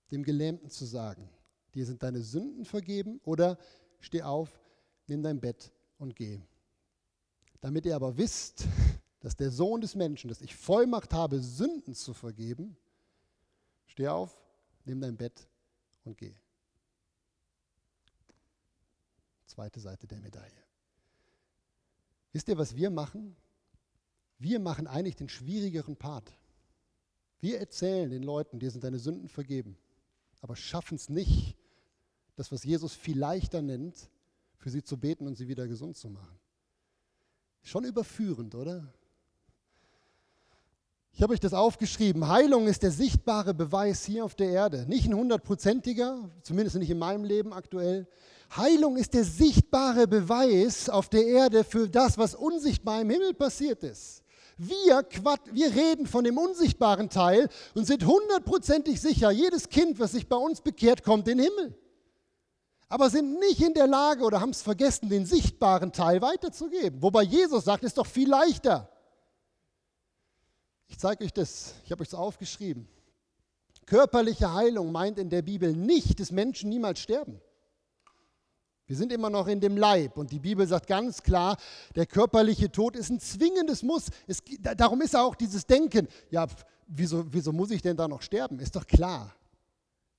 [0.10, 1.30] dem Gelähmten zu sagen,
[1.76, 3.60] dir sind deine Sünden vergeben oder
[4.00, 4.60] steh auf,
[5.06, 6.42] nimm dein Bett und geh.
[7.62, 8.66] Damit ihr aber wisst,
[9.20, 12.76] dass der Sohn des Menschen, dass ich Vollmacht habe, Sünden zu vergeben,
[13.86, 14.36] steh auf,
[14.86, 15.48] nimm dein Bett
[16.04, 16.34] und geh.
[19.46, 20.64] Zweite Seite der Medaille.
[22.32, 23.36] Wisst ihr, was wir machen?
[24.38, 26.36] Wir machen eigentlich den schwierigeren Part.
[27.40, 29.78] Wir erzählen den Leuten, dir sind deine Sünden vergeben,
[30.42, 31.56] aber schaffen es nicht,
[32.36, 34.10] das, was Jesus viel leichter nennt,
[34.58, 36.38] für sie zu beten und sie wieder gesund zu machen.
[37.62, 38.94] Schon überführend, oder?
[41.18, 42.28] Ich habe euch das aufgeschrieben.
[42.28, 44.86] Heilung ist der sichtbare Beweis hier auf der Erde.
[44.90, 48.06] Nicht ein hundertprozentiger, zumindest nicht in meinem Leben aktuell.
[48.54, 53.82] Heilung ist der sichtbare Beweis auf der Erde für das, was unsichtbar im Himmel passiert
[53.84, 54.24] ist.
[54.58, 55.06] Wir,
[55.54, 60.36] wir reden von dem unsichtbaren Teil und sind hundertprozentig sicher, jedes Kind, was sich bei
[60.36, 61.78] uns bekehrt, kommt in den Himmel.
[62.90, 67.02] Aber sind nicht in der Lage oder haben es vergessen, den sichtbaren Teil weiterzugeben.
[67.02, 68.90] Wobei Jesus sagt, es ist doch viel leichter.
[70.88, 72.88] Ich zeige euch das, ich habe euch das aufgeschrieben.
[73.86, 77.40] Körperliche Heilung meint in der Bibel nicht, dass Menschen niemals sterben.
[78.88, 81.58] Wir sind immer noch in dem Leib und die Bibel sagt ganz klar,
[81.96, 84.10] der körperliche Tod ist ein zwingendes Muss.
[84.28, 86.46] Es, darum ist auch dieses Denken, ja,
[86.86, 88.60] wieso, wieso muss ich denn da noch sterben?
[88.60, 89.34] Ist doch klar,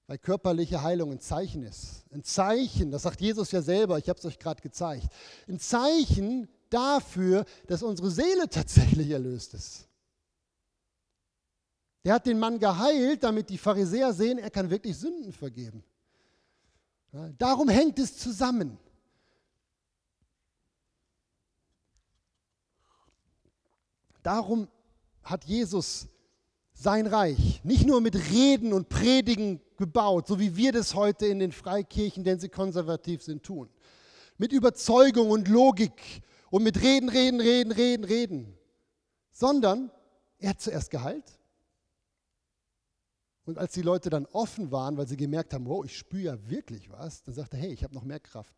[0.09, 2.05] weil körperliche Heilung ein Zeichen ist.
[2.13, 5.07] Ein Zeichen, das sagt Jesus ja selber, ich habe es euch gerade gezeigt,
[5.49, 9.87] ein Zeichen dafür, dass unsere Seele tatsächlich erlöst ist.
[12.07, 15.83] Er hat den Mann geheilt, damit die Pharisäer sehen, er kann wirklich Sünden vergeben.
[17.37, 18.79] Darum hängt es zusammen.
[24.23, 24.69] Darum
[25.25, 26.07] hat Jesus
[26.75, 31.41] sein Reich nicht nur mit Reden und Predigen gebaut, so wie wir das heute in
[31.41, 33.69] den Freikirchen, denn sie konservativ sind, tun.
[34.39, 38.59] Mit Überzeugung und Logik und mit Reden, Reden, Reden, Reden, Reden.
[39.33, 39.91] Sondern
[40.39, 41.36] er hat zuerst geheilt
[43.47, 46.51] und als die Leute dann offen waren, weil sie gemerkt haben, wow, ich spüre ja
[46.51, 48.55] wirklich was, dann sagte er, hey, ich habe noch mehr Kraft.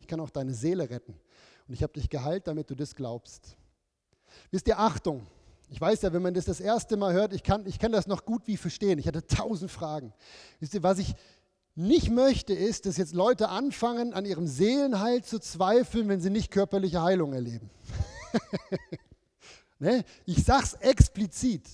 [0.00, 1.18] Ich kann auch deine Seele retten.
[1.66, 3.56] Und ich habe dich geheilt, damit du das glaubst.
[4.50, 5.26] Wisst ihr, Achtung.
[5.70, 8.06] Ich weiß ja, wenn man das das erste Mal hört, ich kann, ich kann das
[8.06, 8.98] noch gut wie verstehen.
[8.98, 10.12] Ich hatte tausend Fragen.
[10.60, 11.14] Wisst ihr, was ich
[11.76, 16.50] nicht möchte, ist, dass jetzt Leute anfangen, an ihrem Seelenheil zu zweifeln, wenn sie nicht
[16.50, 17.70] körperliche Heilung erleben.
[19.78, 20.04] ne?
[20.26, 21.68] Ich es explizit.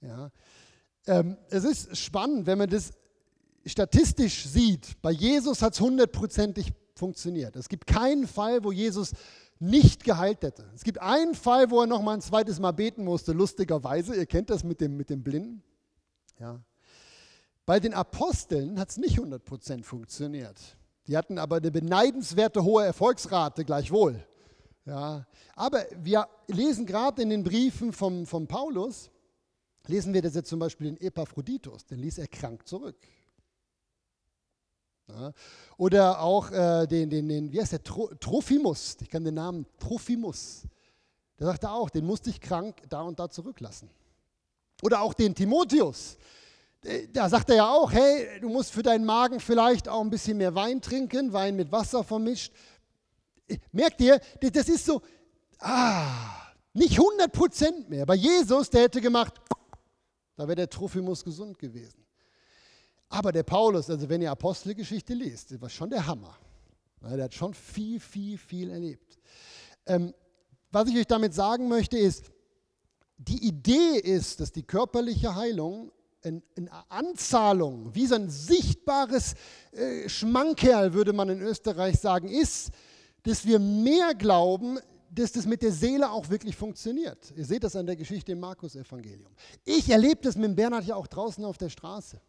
[0.00, 0.30] Ja.
[1.10, 2.92] Ähm, es ist spannend, wenn man das
[3.66, 4.96] statistisch sieht.
[5.02, 7.56] Bei Jesus hat es hundertprozentig funktioniert.
[7.56, 9.12] Es gibt keinen Fall, wo Jesus
[9.58, 10.70] nicht geheilt hätte.
[10.72, 14.14] Es gibt einen Fall, wo er noch mal ein zweites Mal beten musste, lustigerweise.
[14.14, 15.64] Ihr kennt das mit dem, mit dem Blinden.
[16.38, 16.60] Ja.
[17.66, 20.58] Bei den Aposteln hat es nicht 100% funktioniert.
[21.08, 24.24] Die hatten aber eine beneidenswerte hohe Erfolgsrate gleichwohl.
[24.84, 25.26] Ja.
[25.56, 29.10] Aber wir lesen gerade in den Briefen von vom Paulus,
[29.86, 32.96] lesen wir das jetzt zum Beispiel in Epaphroditus, den ließ er krank zurück.
[35.08, 35.32] Ja.
[35.76, 40.62] Oder auch äh, den, den, den, wie heißt der, Trophimus, ich kann den Namen Trophimus,
[41.38, 43.90] der sagte auch, den musste ich krank da und da zurücklassen.
[44.82, 46.16] Oder auch den Timotheus,
[46.84, 50.10] äh, da sagt er ja auch, hey, du musst für deinen Magen vielleicht auch ein
[50.10, 52.52] bisschen mehr Wein trinken, Wein mit Wasser vermischt.
[53.48, 55.02] Äh, merkt ihr, das ist so,
[55.58, 58.06] ah, nicht 100 Prozent mehr.
[58.06, 59.34] Bei Jesus, der hätte gemacht,
[60.40, 62.02] da wäre der Trophimus gesund gewesen.
[63.10, 66.34] Aber der Paulus, also wenn ihr Apostelgeschichte liest, das war schon der Hammer.
[67.02, 69.18] Der hat schon viel, viel, viel erlebt.
[69.84, 70.14] Ähm,
[70.72, 72.32] was ich euch damit sagen möchte, ist,
[73.18, 76.42] die Idee ist, dass die körperliche Heilung eine
[76.88, 79.34] Anzahlung, wie so ein sichtbares
[79.72, 82.70] äh, Schmankerl, würde man in Österreich sagen, ist,
[83.24, 84.78] dass wir mehr glauben,
[85.10, 87.32] dass das mit der Seele auch wirklich funktioniert.
[87.36, 89.32] Ihr seht das an der Geschichte im Markus-Evangelium.
[89.64, 92.20] Ich erlebe das mit Bernhard ja auch draußen auf der Straße.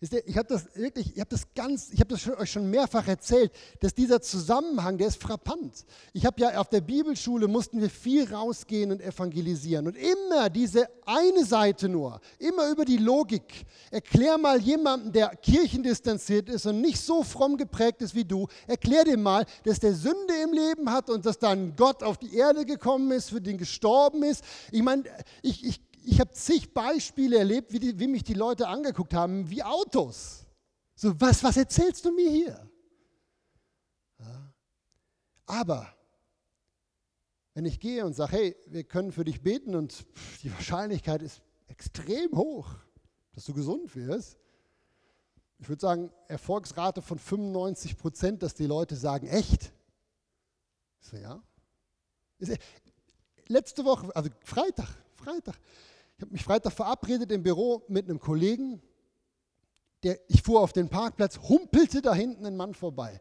[0.00, 3.50] Ich habe das wirklich, ich habe das ganz, ich habe das euch schon mehrfach erzählt,
[3.80, 5.84] dass dieser Zusammenhang, der ist frappant.
[6.12, 10.88] Ich habe ja auf der Bibelschule mussten wir viel rausgehen und evangelisieren und immer diese
[11.04, 13.66] eine Seite nur, immer über die Logik.
[13.90, 19.02] Erklär mal jemandem, der kirchendistanziert ist und nicht so fromm geprägt ist wie du, erklär
[19.02, 22.64] dem mal, dass der Sünde im Leben hat und dass dann Gott auf die Erde
[22.64, 24.44] gekommen ist, für den gestorben ist.
[24.70, 25.02] Ich meine,
[25.42, 29.48] ich, ich ich habe zig Beispiele erlebt, wie, die, wie, mich die Leute angeguckt haben,
[29.50, 30.46] wie Autos.
[30.94, 32.70] So, was, was erzählst du mir hier?
[34.18, 34.52] Ja.
[35.46, 35.94] Aber
[37.54, 40.06] wenn ich gehe und sage, hey, wir können für dich beten und
[40.42, 42.68] die Wahrscheinlichkeit ist extrem hoch,
[43.32, 44.38] dass du gesund wirst,
[45.58, 49.72] ich würde sagen, Erfolgsrate von 95 Prozent, dass die Leute sagen, echt?
[51.00, 51.42] Ich so, ja.
[53.48, 55.56] Letzte Woche, also Freitag, Freitag,
[56.18, 58.82] ich habe mich Freitag verabredet im Büro mit einem Kollegen.
[60.02, 63.20] Der, ich fuhr auf den Parkplatz, humpelte da hinten ein Mann vorbei.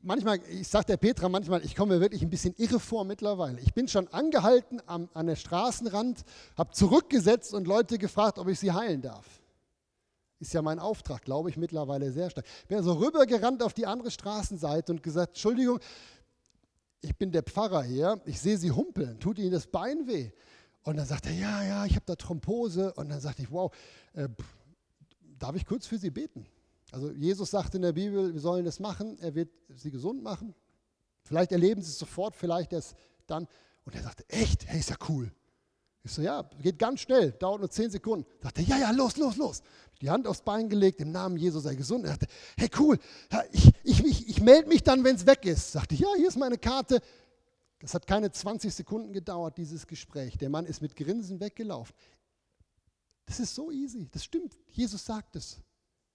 [0.00, 3.60] Manchmal, ich sage der Petra manchmal, ich komme mir wirklich ein bisschen irre vor mittlerweile.
[3.60, 6.24] Ich bin schon angehalten am, an der Straßenrand,
[6.56, 9.42] habe zurückgesetzt und Leute gefragt, ob ich sie heilen darf.
[10.40, 12.46] Ist ja mein Auftrag, glaube ich, mittlerweile sehr stark.
[12.66, 15.80] Bin also rübergerannt auf die andere Straßenseite und gesagt, Entschuldigung,
[17.02, 20.32] ich bin der Pfarrer hier, ich sehe Sie humpeln, tut Ihnen das Bein weh?
[20.84, 22.92] Und dann sagt er, ja, ja, ich habe da Thrombose.
[22.94, 23.74] Und dann sagte ich, wow,
[24.12, 24.28] äh,
[25.38, 26.46] darf ich kurz für Sie beten?
[26.92, 30.54] Also Jesus sagt in der Bibel, wir sollen das machen, er wird sie gesund machen.
[31.24, 32.94] Vielleicht erleben sie es sofort, vielleicht erst
[33.26, 33.48] dann.
[33.84, 35.32] Und er sagte, echt, hey, ist ja cool.
[36.04, 38.26] Ich so, ja, geht ganz schnell, dauert nur zehn Sekunden.
[38.42, 39.62] Sagte, ja, ja, los, los, los.
[40.02, 42.04] Die Hand aufs Bein gelegt, im Namen Jesus sei gesund.
[42.04, 42.26] Er sagte,
[42.58, 42.98] hey, cool,
[43.52, 45.72] ich, ich, ich, ich melde mich dann, wenn es weg ist.
[45.72, 47.00] Sagte, ja, hier ist meine Karte,
[47.80, 50.38] das hat keine 20 Sekunden gedauert, dieses Gespräch.
[50.38, 51.94] Der Mann ist mit Grinsen weggelaufen.
[53.26, 54.56] Das ist so easy, das stimmt.
[54.68, 55.60] Jesus sagt es.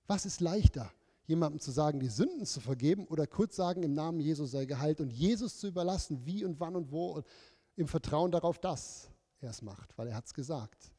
[0.08, 0.92] Was ist leichter,
[1.26, 5.02] jemandem zu sagen, die Sünden zu vergeben oder kurz sagen, im Namen Jesus sei geheilt
[5.02, 7.28] und Jesus zu überlassen, wie und wann und wo, und
[7.76, 10.92] im Vertrauen darauf, dass er es macht, weil er hat es gesagt.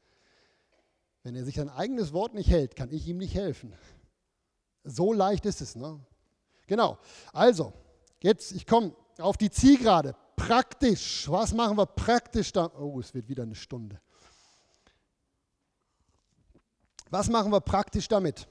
[1.22, 3.74] Wenn er sich sein eigenes Wort nicht hält, kann ich ihm nicht helfen.
[4.84, 5.76] So leicht ist es.
[5.76, 6.00] Ne?
[6.66, 6.98] Genau.
[7.32, 7.72] Also,
[8.22, 11.28] jetzt, ich komme auf die Zielgerade praktisch.
[11.30, 12.70] Was machen wir praktisch da?
[12.78, 14.00] Oh, es wird wieder eine Stunde.
[17.10, 18.48] Was machen wir praktisch damit?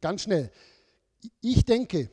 [0.00, 0.50] Ganz schnell.
[1.40, 2.10] Ich denke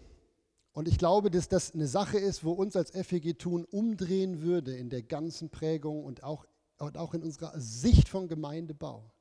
[0.74, 4.76] und ich glaube, dass das eine Sache ist, wo uns als FEG tun umdrehen würde
[4.76, 6.46] in der ganzen Prägung und auch,
[6.78, 9.12] und auch in unserer Sicht von Gemeindebau.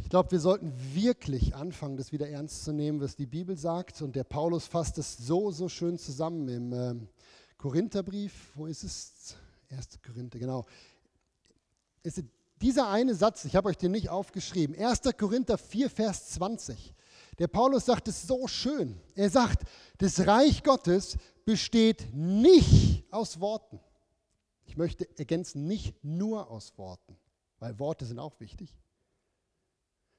[0.00, 4.02] Ich glaube, wir sollten wirklich anfangen, das wieder ernst zu nehmen, was die Bibel sagt.
[4.02, 6.94] Und der Paulus fasst es so, so schön zusammen im äh,
[7.62, 8.50] Korintherbrief.
[8.56, 9.36] Wo ist es?
[9.70, 10.00] 1.
[10.04, 10.66] Korinther, genau.
[12.02, 12.24] Ist
[12.60, 15.02] dieser eine Satz, ich habe euch den nicht aufgeschrieben, 1.
[15.16, 16.92] Korinther 4, Vers 20.
[17.38, 19.00] Der Paulus sagt es so schön.
[19.14, 19.62] Er sagt,
[19.98, 23.78] das Reich Gottes besteht nicht aus Worten.
[24.64, 27.16] Ich möchte ergänzen, nicht nur aus Worten,
[27.60, 28.76] weil Worte sind auch wichtig.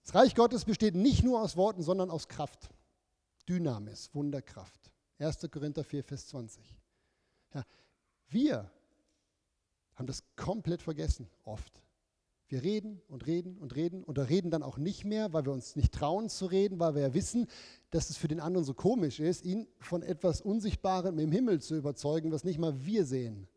[0.04, 2.70] Das Reich Gottes besteht nicht nur aus Worten, sondern aus Kraft.
[3.50, 4.92] Dynamis, Wunderkraft.
[5.20, 5.40] 1.
[5.52, 6.83] Korinther 4, Vers 20.
[7.54, 7.64] Ja,
[8.30, 8.72] wir
[9.96, 11.82] haben das komplett vergessen, oft.
[12.48, 15.76] Wir reden und reden und reden und reden dann auch nicht mehr, weil wir uns
[15.76, 17.48] nicht trauen zu reden, weil wir ja wissen,
[17.90, 21.76] dass es für den anderen so komisch ist, ihn von etwas Unsichtbarem im Himmel zu
[21.76, 23.48] überzeugen, was nicht mal wir sehen.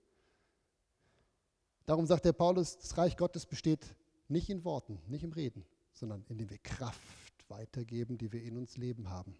[1.84, 3.97] Darum sagt der Paulus, das Reich Gottes besteht
[4.28, 7.01] nicht in Worten, nicht im Reden, sondern indem wir Kraft
[7.49, 9.36] weitergeben, die wir in uns leben haben.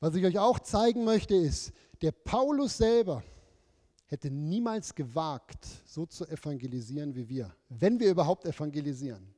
[0.00, 1.72] Was ich euch auch zeigen möchte, ist,
[2.02, 3.22] der Paulus selber
[4.14, 9.34] hätte niemals gewagt, so zu evangelisieren wie wir, wenn wir überhaupt evangelisieren.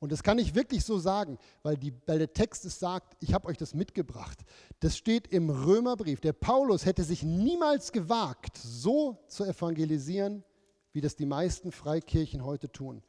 [0.00, 3.32] Und das kann ich wirklich so sagen, weil, die, weil der Text es sagt, ich
[3.32, 4.38] habe euch das mitgebracht.
[4.80, 6.20] Das steht im Römerbrief.
[6.20, 10.44] Der Paulus hätte sich niemals gewagt, so zu evangelisieren,
[10.92, 13.02] wie das die meisten Freikirchen heute tun.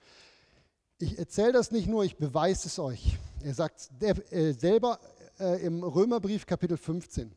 [1.00, 3.18] Ich erzähle das nicht nur, ich beweise es euch.
[3.44, 5.00] Er sagt äh, selber
[5.40, 7.36] äh, im Römerbrief Kapitel 15.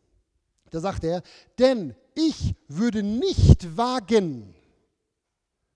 [0.71, 1.23] Da sagt er,
[1.59, 4.55] denn ich würde nicht wagen,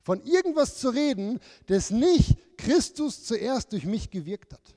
[0.03, 4.75] von irgendwas zu reden, das nicht Christus zuerst durch mich gewirkt hat.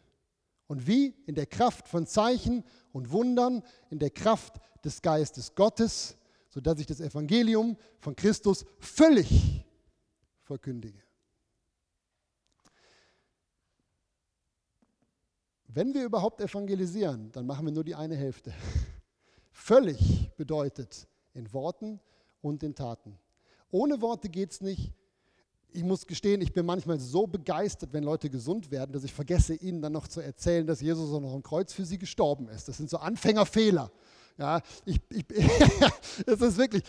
[0.68, 1.16] Und wie?
[1.26, 6.16] In der Kraft von Zeichen und Wundern, in der Kraft des Geistes Gottes,
[6.50, 9.66] sodass ich das Evangelium von Christus völlig
[10.44, 11.02] verkündige.
[15.68, 18.54] Wenn wir überhaupt evangelisieren, dann machen wir nur die eine Hälfte.
[19.52, 22.00] Völlig bedeutet in Worten
[22.42, 23.18] und in Taten.
[23.70, 24.94] Ohne Worte geht es nicht.
[25.72, 29.56] ich muss gestehen, ich bin manchmal so begeistert, wenn Leute gesund werden, dass ich vergesse,
[29.56, 32.68] ihnen dann noch zu erzählen, dass Jesus auch noch am Kreuz für sie gestorben ist.
[32.70, 33.92] Das sind so Anfängerfehler.
[34.38, 35.26] Ja, ich, ich,
[36.26, 36.84] es ist wirklich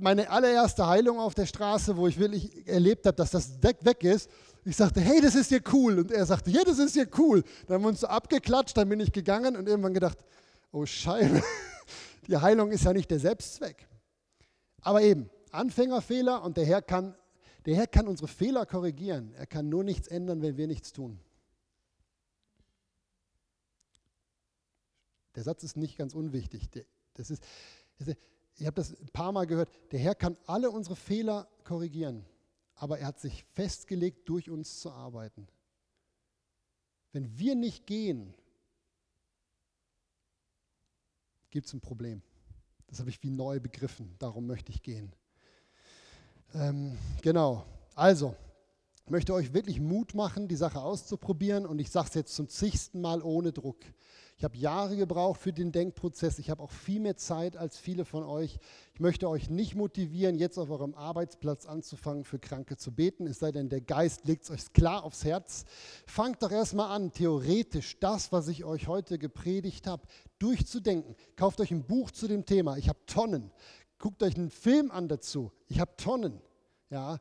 [0.00, 4.04] meine allererste Heilung auf der Straße, wo ich wirklich erlebt habe, dass das Deck weg
[4.04, 4.30] ist.
[4.64, 5.98] Ich sagte, hey, das ist ja cool.
[5.98, 7.42] Und er sagte, ja, das ist ja cool.
[7.66, 10.18] Dann haben wir uns so abgeklatscht, dann bin ich gegangen und irgendwann gedacht,
[10.72, 11.42] oh Scheibe,
[12.28, 13.88] die Heilung ist ja nicht der Selbstzweck.
[14.80, 17.14] Aber eben, Anfängerfehler und der Herr kann,
[17.64, 19.34] der Herr kann unsere Fehler korrigieren.
[19.34, 21.18] Er kann nur nichts ändern, wenn wir nichts tun.
[25.34, 26.70] Der Satz ist nicht ganz unwichtig.
[27.14, 27.44] Das ist,
[28.56, 29.70] ich habe das ein paar Mal gehört.
[29.92, 32.24] Der Herr kann alle unsere Fehler korrigieren,
[32.74, 35.46] aber er hat sich festgelegt, durch uns zu arbeiten.
[37.12, 38.34] Wenn wir nicht gehen,
[41.56, 42.20] gibt es ein Problem.
[42.86, 44.14] Das habe ich wie neu begriffen.
[44.18, 45.10] Darum möchte ich gehen.
[46.52, 47.64] Ähm, genau.
[47.94, 48.36] Also,
[49.06, 51.64] ich möchte euch wirklich Mut machen, die Sache auszuprobieren.
[51.64, 53.78] Und ich sage es jetzt zum zigsten Mal ohne Druck.
[54.38, 56.38] Ich habe Jahre gebraucht für den Denkprozess.
[56.38, 58.58] Ich habe auch viel mehr Zeit als viele von euch.
[58.92, 63.38] Ich möchte euch nicht motivieren, jetzt auf eurem Arbeitsplatz anzufangen, für Kranke zu beten, es
[63.38, 65.64] sei denn, der Geist legt es euch klar aufs Herz.
[66.06, 70.02] Fangt doch erstmal an, theoretisch das, was ich euch heute gepredigt habe,
[70.38, 71.16] durchzudenken.
[71.36, 72.76] Kauft euch ein Buch zu dem Thema.
[72.76, 73.50] Ich habe Tonnen.
[73.98, 75.50] Guckt euch einen Film an dazu.
[75.66, 76.42] Ich habe Tonnen.
[76.90, 77.18] Ja,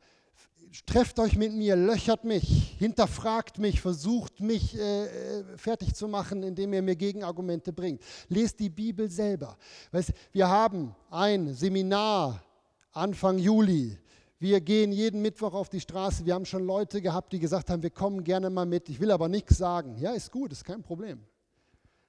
[0.85, 6.43] trefft euch mit mir, löchert mich, hinterfragt mich, versucht mich äh, äh, fertig zu machen,
[6.43, 8.01] indem ihr mir Gegenargumente bringt.
[8.27, 9.57] Lest die Bibel selber.
[9.91, 12.43] Weißt, wir haben ein Seminar
[12.91, 13.97] Anfang Juli.
[14.39, 16.25] Wir gehen jeden Mittwoch auf die Straße.
[16.25, 18.89] Wir haben schon Leute gehabt, die gesagt haben, wir kommen gerne mal mit.
[18.89, 19.97] Ich will aber nichts sagen.
[19.97, 21.25] Ja, ist gut, ist kein Problem.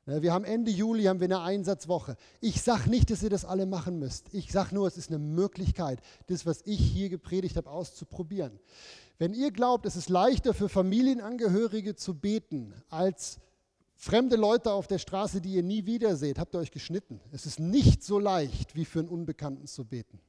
[0.06, 2.16] Wir haben Ende Juli haben wir eine Einsatzwoche.
[2.40, 4.32] Ich sage nicht, dass ihr das alle machen müsst.
[4.32, 8.60] Ich sage nur, es ist eine Möglichkeit, das, was ich hier gepredigt habe, auszuprobieren.
[9.18, 13.40] Wenn ihr glaubt, es ist leichter für Familienangehörige zu beten als
[13.96, 17.20] fremde Leute auf der Straße, die ihr nie wiederseht, habt ihr euch geschnitten.
[17.32, 20.20] Es ist nicht so leicht, wie für einen Unbekannten zu beten.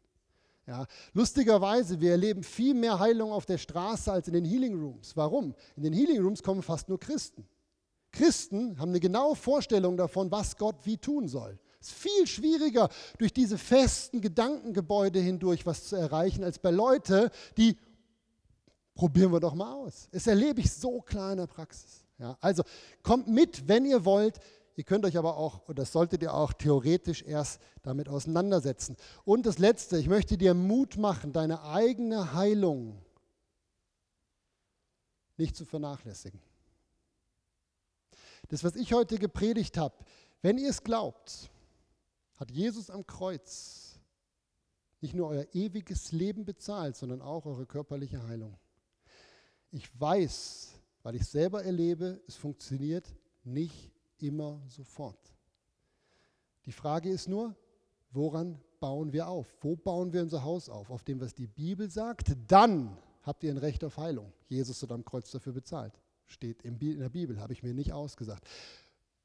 [0.65, 5.15] Ja, lustigerweise, wir erleben viel mehr Heilung auf der Straße als in den Healing Rooms.
[5.15, 5.53] Warum?
[5.75, 7.47] In den Healing Rooms kommen fast nur Christen.
[8.17, 11.59] Christen haben eine genaue Vorstellung davon, was Gott wie tun soll.
[11.79, 12.89] Es ist viel schwieriger,
[13.19, 17.77] durch diese festen Gedankengebäude hindurch was zu erreichen, als bei Leuten, die
[18.95, 20.09] probieren wir doch mal aus.
[20.11, 22.03] Das erlebe ich so klar in der Praxis.
[22.17, 22.63] Ja, also
[23.03, 24.39] kommt mit, wenn ihr wollt.
[24.75, 28.95] Ihr könnt euch aber auch, und das solltet ihr auch theoretisch erst damit auseinandersetzen.
[29.25, 32.99] Und das Letzte, ich möchte dir Mut machen, deine eigene Heilung
[35.37, 36.41] nicht zu vernachlässigen.
[38.47, 39.95] Das, was ich heute gepredigt habe,
[40.41, 41.49] wenn ihr es glaubt,
[42.35, 43.99] hat Jesus am Kreuz
[45.01, 48.57] nicht nur euer ewiges Leben bezahlt, sondern auch eure körperliche Heilung.
[49.71, 50.73] Ich weiß,
[51.03, 55.19] weil ich selber erlebe, es funktioniert nicht immer sofort.
[56.65, 57.55] Die Frage ist nur,
[58.11, 59.47] woran bauen wir auf?
[59.61, 60.89] Wo bauen wir unser Haus auf?
[60.89, 62.35] Auf dem, was die Bibel sagt?
[62.47, 64.33] Dann habt ihr ein Recht auf Heilung.
[64.47, 65.93] Jesus hat am Kreuz dafür bezahlt.
[66.27, 68.47] Steht in der Bibel, habe ich mir nicht ausgesagt.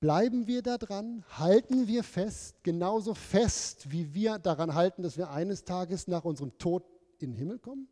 [0.00, 5.30] Bleiben wir da dran, halten wir fest, genauso fest, wie wir daran halten, dass wir
[5.30, 6.84] eines Tages nach unserem Tod
[7.20, 7.86] in den Himmel kommen?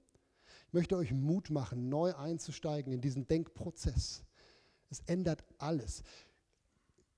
[0.66, 4.24] Ich möchte euch Mut machen, neu einzusteigen in diesen Denkprozess.
[4.88, 6.02] Es ändert alles.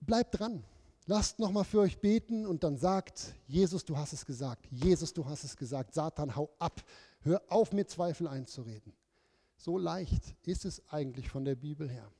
[0.00, 0.64] Bleibt dran.
[1.06, 4.66] Lasst nochmal für euch beten und dann sagt, Jesus, du hast es gesagt.
[4.70, 5.94] Jesus, du hast es gesagt.
[5.94, 6.82] Satan, hau ab.
[7.20, 8.92] Hör auf, mir Zweifel einzureden.
[9.64, 12.10] So leicht ist es eigentlich von der Bibel her.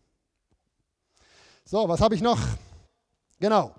[1.64, 2.38] So, was habe ich noch?
[3.40, 3.74] Genau.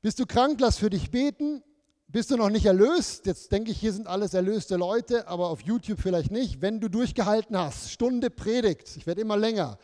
[0.00, 0.58] Bist du krank?
[0.60, 1.62] Lass für dich beten.
[2.08, 3.26] Bist du noch nicht erlöst?
[3.26, 6.60] Jetzt denke ich, hier sind alles erlöste Leute, aber auf YouTube vielleicht nicht.
[6.60, 9.78] Wenn du durchgehalten hast, Stunde Predigt, ich werde immer länger.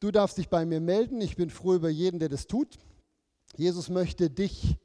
[0.00, 1.20] Du darfst dich bei mir melden.
[1.20, 2.78] Ich bin froh über jeden, der das tut.
[3.56, 4.78] Jesus möchte dich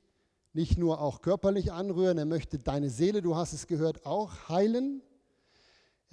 [0.52, 5.02] nicht nur auch körperlich anrühren, er möchte deine Seele, du hast es gehört, auch heilen.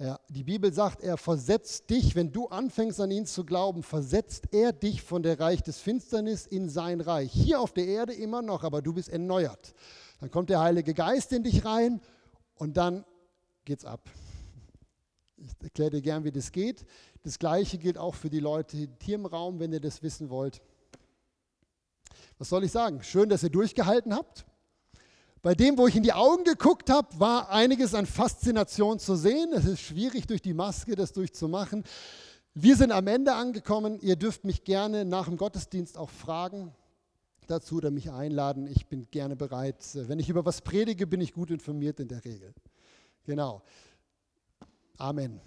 [0.01, 4.45] Er, die Bibel sagt, er versetzt dich, wenn du anfängst an ihn zu glauben, versetzt
[4.51, 7.31] er dich von der Reich des Finsternis in sein Reich.
[7.31, 9.75] Hier auf der Erde immer noch, aber du bist erneuert.
[10.19, 12.01] Dann kommt der Heilige Geist in dich rein
[12.55, 13.05] und dann
[13.63, 14.09] geht's ab.
[15.37, 16.83] Ich erkläre dir gern, wie das geht.
[17.21, 20.63] Das Gleiche gilt auch für die Leute hier im Raum, wenn ihr das wissen wollt.
[22.39, 23.03] Was soll ich sagen?
[23.03, 24.47] Schön, dass ihr durchgehalten habt.
[25.43, 29.51] Bei dem, wo ich in die Augen geguckt habe, war einiges an Faszination zu sehen.
[29.53, 31.83] Es ist schwierig, durch die Maske das durchzumachen.
[32.53, 33.99] Wir sind am Ende angekommen.
[34.01, 36.75] Ihr dürft mich gerne nach dem Gottesdienst auch fragen
[37.47, 38.67] dazu oder mich einladen.
[38.67, 39.77] Ich bin gerne bereit.
[39.93, 42.53] Wenn ich über was predige, bin ich gut informiert in der Regel.
[43.23, 43.63] Genau.
[44.97, 45.41] Amen.